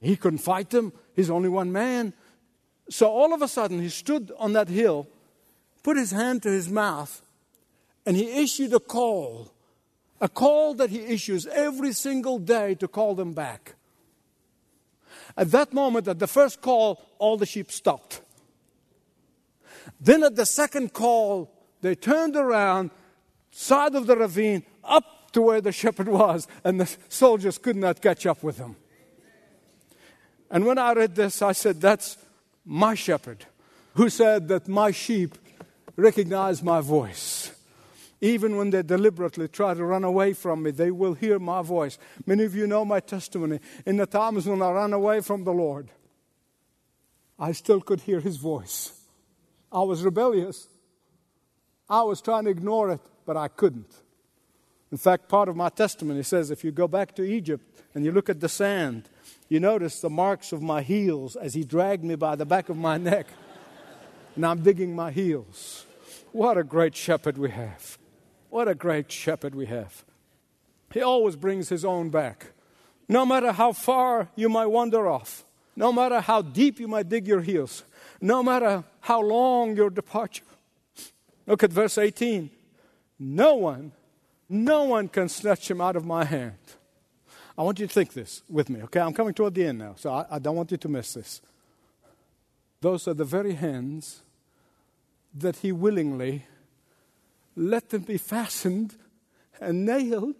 He 0.00 0.16
couldn't 0.16 0.38
fight 0.38 0.70
them, 0.70 0.92
he's 1.14 1.30
only 1.30 1.50
one 1.50 1.72
man. 1.72 2.14
So 2.88 3.08
all 3.08 3.34
of 3.34 3.42
a 3.42 3.48
sudden, 3.48 3.80
he 3.80 3.88
stood 3.88 4.32
on 4.38 4.52
that 4.52 4.68
hill, 4.68 5.08
put 5.82 5.96
his 5.96 6.12
hand 6.12 6.42
to 6.44 6.50
his 6.50 6.68
mouth, 6.68 7.22
and 8.04 8.16
he 8.16 8.42
issued 8.42 8.72
a 8.72 8.80
call 8.80 9.50
a 10.20 10.28
call 10.28 10.74
that 10.74 10.90
he 10.90 11.00
issues 11.00 11.46
every 11.46 11.92
single 11.92 12.38
day 12.38 12.74
to 12.76 12.88
call 12.88 13.14
them 13.14 13.32
back. 13.32 13.74
At 15.36 15.50
that 15.50 15.72
moment, 15.72 16.08
at 16.08 16.18
the 16.18 16.26
first 16.26 16.60
call, 16.60 17.02
all 17.18 17.36
the 17.36 17.46
sheep 17.46 17.70
stopped. 17.70 18.22
Then 20.00 20.24
at 20.24 20.36
the 20.36 20.46
second 20.46 20.92
call, 20.92 21.50
they 21.82 21.94
turned 21.94 22.36
around, 22.36 22.90
side 23.50 23.94
of 23.94 24.06
the 24.06 24.16
ravine, 24.16 24.64
up 24.82 25.32
to 25.32 25.42
where 25.42 25.60
the 25.60 25.72
shepherd 25.72 26.08
was, 26.08 26.48
and 26.64 26.80
the 26.80 26.96
soldiers 27.08 27.58
could 27.58 27.76
not 27.76 28.00
catch 28.00 28.24
up 28.24 28.42
with 28.42 28.56
him. 28.56 28.76
And 30.50 30.64
when 30.64 30.78
I 30.78 30.92
read 30.92 31.14
this, 31.14 31.42
I 31.42 31.52
said, 31.52 31.80
That's 31.80 32.16
my 32.66 32.94
shepherd 32.94 33.46
who 33.94 34.10
said 34.10 34.48
that 34.48 34.68
my 34.68 34.90
sheep 34.90 35.38
recognize 35.94 36.62
my 36.62 36.80
voice. 36.80 37.52
Even 38.20 38.56
when 38.56 38.70
they 38.70 38.82
deliberately 38.82 39.46
try 39.46 39.72
to 39.74 39.84
run 39.84 40.02
away 40.02 40.32
from 40.32 40.62
me, 40.62 40.70
they 40.70 40.90
will 40.90 41.14
hear 41.14 41.38
my 41.38 41.62
voice. 41.62 41.98
Many 42.26 42.44
of 42.44 42.54
you 42.54 42.66
know 42.66 42.84
my 42.84 43.00
testimony. 43.00 43.60
In 43.84 43.96
the 43.96 44.06
times 44.06 44.46
when 44.46 44.62
I 44.62 44.70
ran 44.70 44.92
away 44.92 45.20
from 45.20 45.44
the 45.44 45.52
Lord, 45.52 45.90
I 47.38 47.52
still 47.52 47.80
could 47.80 48.00
hear 48.00 48.20
his 48.20 48.36
voice. 48.36 48.92
I 49.70 49.82
was 49.82 50.02
rebellious. 50.02 50.68
I 51.88 52.02
was 52.02 52.20
trying 52.20 52.44
to 52.44 52.50
ignore 52.50 52.90
it, 52.90 53.00
but 53.26 53.36
I 53.36 53.48
couldn't. 53.48 53.92
In 54.90 54.98
fact, 54.98 55.28
part 55.28 55.48
of 55.48 55.56
my 55.56 55.68
testimony 55.68 56.22
says 56.22 56.50
if 56.50 56.64
you 56.64 56.72
go 56.72 56.88
back 56.88 57.14
to 57.16 57.22
Egypt 57.22 57.64
and 57.94 58.04
you 58.04 58.12
look 58.12 58.30
at 58.30 58.40
the 58.40 58.48
sand, 58.48 59.08
you 59.48 59.60
notice 59.60 60.00
the 60.00 60.10
marks 60.10 60.52
of 60.52 60.62
my 60.62 60.82
heels 60.82 61.36
as 61.36 61.54
he 61.54 61.64
dragged 61.64 62.04
me 62.04 62.16
by 62.16 62.36
the 62.36 62.46
back 62.46 62.68
of 62.68 62.76
my 62.76 62.98
neck. 62.98 63.26
and 64.34 64.44
I'm 64.44 64.62
digging 64.62 64.94
my 64.94 65.10
heels. 65.10 65.86
What 66.32 66.58
a 66.58 66.64
great 66.64 66.96
shepherd 66.96 67.38
we 67.38 67.50
have. 67.50 67.98
What 68.50 68.68
a 68.68 68.74
great 68.74 69.10
shepherd 69.10 69.54
we 69.54 69.66
have. 69.66 70.04
He 70.92 71.00
always 71.00 71.36
brings 71.36 71.68
his 71.68 71.84
own 71.84 72.10
back. 72.10 72.52
No 73.08 73.24
matter 73.24 73.52
how 73.52 73.72
far 73.72 74.28
you 74.34 74.48
might 74.48 74.66
wander 74.66 75.06
off, 75.06 75.44
no 75.76 75.92
matter 75.92 76.20
how 76.20 76.42
deep 76.42 76.80
you 76.80 76.88
might 76.88 77.08
dig 77.08 77.26
your 77.26 77.40
heels, 77.40 77.84
no 78.20 78.42
matter 78.42 78.82
how 79.00 79.20
long 79.20 79.76
your 79.76 79.90
departure. 79.90 80.44
Look 81.46 81.62
at 81.62 81.70
verse 81.70 81.98
18. 81.98 82.50
No 83.18 83.54
one, 83.54 83.92
no 84.48 84.84
one 84.84 85.08
can 85.08 85.28
snatch 85.28 85.70
him 85.70 85.80
out 85.80 85.96
of 85.96 86.04
my 86.04 86.24
hand. 86.24 86.58
I 87.58 87.62
want 87.62 87.78
you 87.78 87.86
to 87.86 87.92
think 87.92 88.12
this 88.12 88.42
with 88.48 88.68
me, 88.68 88.82
okay? 88.82 89.00
I'm 89.00 89.14
coming 89.14 89.32
toward 89.32 89.54
the 89.54 89.66
end 89.66 89.78
now, 89.78 89.94
so 89.96 90.12
I, 90.12 90.26
I 90.32 90.38
don't 90.38 90.56
want 90.56 90.70
you 90.70 90.76
to 90.76 90.88
miss 90.88 91.14
this. 91.14 91.40
Those 92.80 93.08
are 93.08 93.14
the 93.14 93.24
very 93.24 93.54
hands 93.54 94.20
that 95.34 95.56
he 95.56 95.72
willingly 95.72 96.44
let 97.56 97.88
them 97.88 98.02
be 98.02 98.18
fastened 98.18 98.94
and 99.60 99.86
nailed 99.86 100.36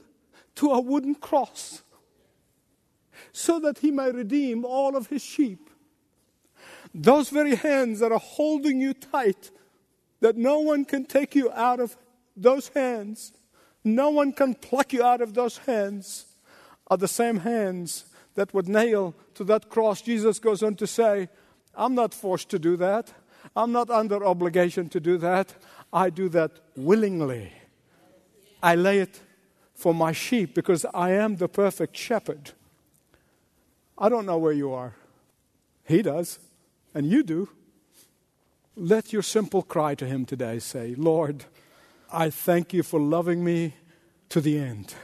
to 0.56 0.70
a 0.70 0.80
wooden 0.80 1.14
cross 1.14 1.82
so 3.32 3.58
that 3.60 3.78
he 3.78 3.90
may 3.90 4.10
redeem 4.10 4.64
all 4.64 4.94
of 4.96 5.06
his 5.08 5.22
sheep. 5.22 5.70
Those 6.94 7.30
very 7.30 7.54
hands 7.54 8.00
that 8.00 8.12
are 8.12 8.18
holding 8.18 8.80
you 8.80 8.92
tight, 8.94 9.50
that 10.20 10.36
no 10.36 10.60
one 10.60 10.84
can 10.84 11.04
take 11.04 11.34
you 11.34 11.50
out 11.52 11.80
of 11.80 11.96
those 12.36 12.68
hands, 12.68 13.32
no 13.84 14.10
one 14.10 14.32
can 14.32 14.54
pluck 14.54 14.92
you 14.92 15.02
out 15.02 15.20
of 15.22 15.34
those 15.34 15.58
hands, 15.58 16.26
are 16.88 16.96
the 16.96 17.08
same 17.08 17.38
hands 17.38 18.04
that 18.34 18.52
would 18.54 18.68
nail 18.68 19.14
to 19.34 19.44
that 19.44 19.68
cross. 19.68 20.02
Jesus 20.02 20.38
goes 20.38 20.62
on 20.62 20.76
to 20.76 20.86
say, 20.86 21.28
I'm 21.74 21.94
not 21.94 22.14
forced 22.14 22.48
to 22.50 22.58
do 22.58 22.76
that. 22.76 23.12
I'm 23.54 23.72
not 23.72 23.90
under 23.90 24.24
obligation 24.24 24.88
to 24.90 25.00
do 25.00 25.18
that. 25.18 25.54
I 25.92 26.10
do 26.10 26.28
that 26.30 26.52
willingly. 26.76 27.52
I 28.62 28.74
lay 28.74 28.98
it 29.00 29.20
for 29.74 29.94
my 29.94 30.12
sheep 30.12 30.54
because 30.54 30.86
I 30.94 31.10
am 31.10 31.36
the 31.36 31.48
perfect 31.48 31.96
shepherd. 31.96 32.52
I 33.98 34.08
don't 34.08 34.26
know 34.26 34.38
where 34.38 34.52
you 34.52 34.72
are. 34.72 34.94
He 35.84 36.02
does, 36.02 36.38
and 36.94 37.06
you 37.06 37.22
do. 37.22 37.48
Let 38.74 39.12
your 39.12 39.22
simple 39.22 39.62
cry 39.62 39.94
to 39.94 40.06
Him 40.06 40.26
today 40.26 40.58
say, 40.58 40.94
Lord, 40.96 41.44
I 42.12 42.30
thank 42.30 42.74
you 42.74 42.82
for 42.82 43.00
loving 43.00 43.44
me 43.44 43.74
to 44.30 44.40
the 44.40 44.58
end. 44.58 44.94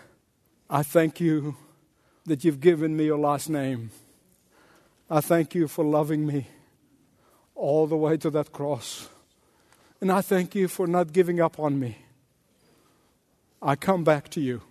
I 0.69 0.83
thank 0.83 1.21
you 1.21 1.57
that 2.27 2.45
you've 2.45 2.61
given 2.61 2.97
me 2.97 3.05
your 3.07 3.19
last 3.19 3.49
name. 3.49 3.91
I 5.11 5.21
thank 5.21 5.55
you 5.55 5.69
for 5.69 5.85
loving 5.85 6.27
me 6.27 6.47
all 7.55 7.87
the 7.87 7.97
way 7.97 8.17
to 8.17 8.31
that 8.31 8.53
cross. 8.53 9.09
And 10.01 10.11
I 10.11 10.21
thank 10.21 10.55
you 10.55 10.69
for 10.69 10.87
not 10.87 11.13
giving 11.13 11.41
up 11.41 11.59
on 11.59 11.79
me. 11.79 11.99
I 13.61 13.77
come 13.77 14.03
back 14.05 14.29
to 14.31 14.41
you. 14.41 14.63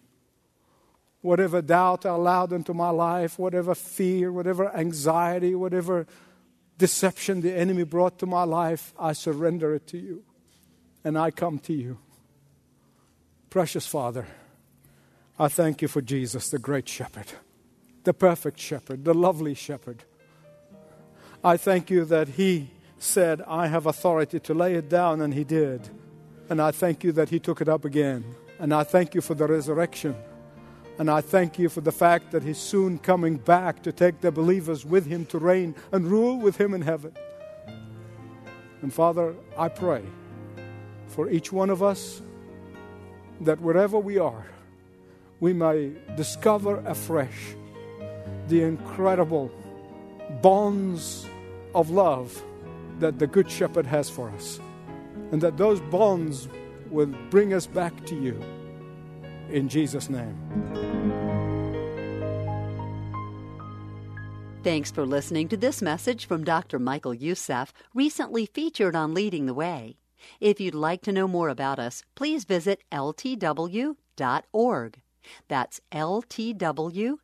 Whatever 1.21 1.61
doubt 1.61 2.05
I 2.05 2.09
allowed 2.09 2.51
into 2.51 2.73
my 2.73 2.89
life, 2.89 3.37
whatever 3.37 3.75
fear, 3.75 4.31
whatever 4.31 4.75
anxiety, 4.75 5.55
whatever 5.55 6.07
deception 6.77 7.41
the 7.41 7.53
enemy 7.53 7.83
brought 7.83 8.17
to 8.19 8.25
my 8.25 8.43
life, 8.43 8.93
I 8.99 9.13
surrender 9.13 9.75
it 9.75 9.87
to 9.87 9.97
you. 9.97 10.23
And 11.03 11.17
I 11.17 11.31
come 11.31 11.59
to 11.59 11.73
you. 11.73 11.99
Precious 13.49 13.85
Father, 13.85 14.25
I 15.41 15.47
thank 15.47 15.81
you 15.81 15.87
for 15.87 16.01
Jesus, 16.01 16.51
the 16.51 16.59
great 16.59 16.87
shepherd, 16.87 17.25
the 18.03 18.13
perfect 18.13 18.59
shepherd, 18.59 19.05
the 19.05 19.15
lovely 19.15 19.55
shepherd. 19.55 20.03
I 21.43 21.57
thank 21.57 21.89
you 21.89 22.05
that 22.05 22.27
he 22.27 22.69
said, 22.99 23.41
I 23.47 23.65
have 23.65 23.87
authority 23.87 24.39
to 24.39 24.53
lay 24.53 24.75
it 24.75 24.87
down, 24.87 25.19
and 25.19 25.33
he 25.33 25.43
did. 25.43 25.89
And 26.47 26.61
I 26.61 26.69
thank 26.69 27.03
you 27.03 27.11
that 27.13 27.29
he 27.29 27.39
took 27.39 27.59
it 27.59 27.67
up 27.67 27.85
again. 27.85 28.23
And 28.59 28.71
I 28.71 28.83
thank 28.83 29.15
you 29.15 29.21
for 29.21 29.33
the 29.33 29.47
resurrection. 29.47 30.15
And 30.99 31.09
I 31.09 31.21
thank 31.21 31.57
you 31.57 31.69
for 31.69 31.81
the 31.81 31.91
fact 31.91 32.29
that 32.33 32.43
he's 32.43 32.59
soon 32.59 32.99
coming 32.99 33.37
back 33.37 33.81
to 33.81 33.91
take 33.91 34.21
the 34.21 34.31
believers 34.31 34.85
with 34.85 35.07
him 35.07 35.25
to 35.25 35.39
reign 35.39 35.73
and 35.91 36.05
rule 36.05 36.37
with 36.37 36.57
him 36.57 36.75
in 36.75 36.83
heaven. 36.83 37.17
And 38.83 38.93
Father, 38.93 39.33
I 39.57 39.69
pray 39.69 40.03
for 41.07 41.31
each 41.31 41.51
one 41.51 41.71
of 41.71 41.81
us 41.81 42.21
that 43.39 43.59
wherever 43.59 43.97
we 43.97 44.19
are, 44.19 44.45
we 45.41 45.51
may 45.51 45.91
discover 46.15 46.77
afresh 46.85 47.55
the 48.47 48.61
incredible 48.61 49.51
bonds 50.41 51.25
of 51.75 51.89
love 51.89 52.41
that 52.99 53.19
the 53.19 53.27
Good 53.27 53.49
Shepherd 53.51 53.85
has 53.87 54.09
for 54.09 54.29
us. 54.29 54.61
And 55.31 55.41
that 55.41 55.57
those 55.57 55.81
bonds 55.81 56.47
will 56.89 57.13
bring 57.29 57.53
us 57.53 57.65
back 57.65 58.05
to 58.05 58.15
you. 58.15 58.39
In 59.49 59.67
Jesus' 59.67 60.09
name. 60.09 60.37
Thanks 64.63 64.91
for 64.91 65.07
listening 65.07 65.47
to 65.47 65.57
this 65.57 65.81
message 65.81 66.27
from 66.27 66.43
Dr. 66.43 66.77
Michael 66.77 67.15
Youssef, 67.15 67.73
recently 67.95 68.45
featured 68.45 68.95
on 68.95 69.15
Leading 69.15 69.47
the 69.47 69.55
Way. 69.55 69.97
If 70.39 70.61
you'd 70.61 70.75
like 70.75 71.01
to 71.03 71.11
know 71.11 71.27
more 71.27 71.49
about 71.49 71.79
us, 71.79 72.03
please 72.13 72.43
visit 72.45 72.83
ltw.org. 72.91 73.95
That's 75.47 75.79
ltw.org. 75.91 77.19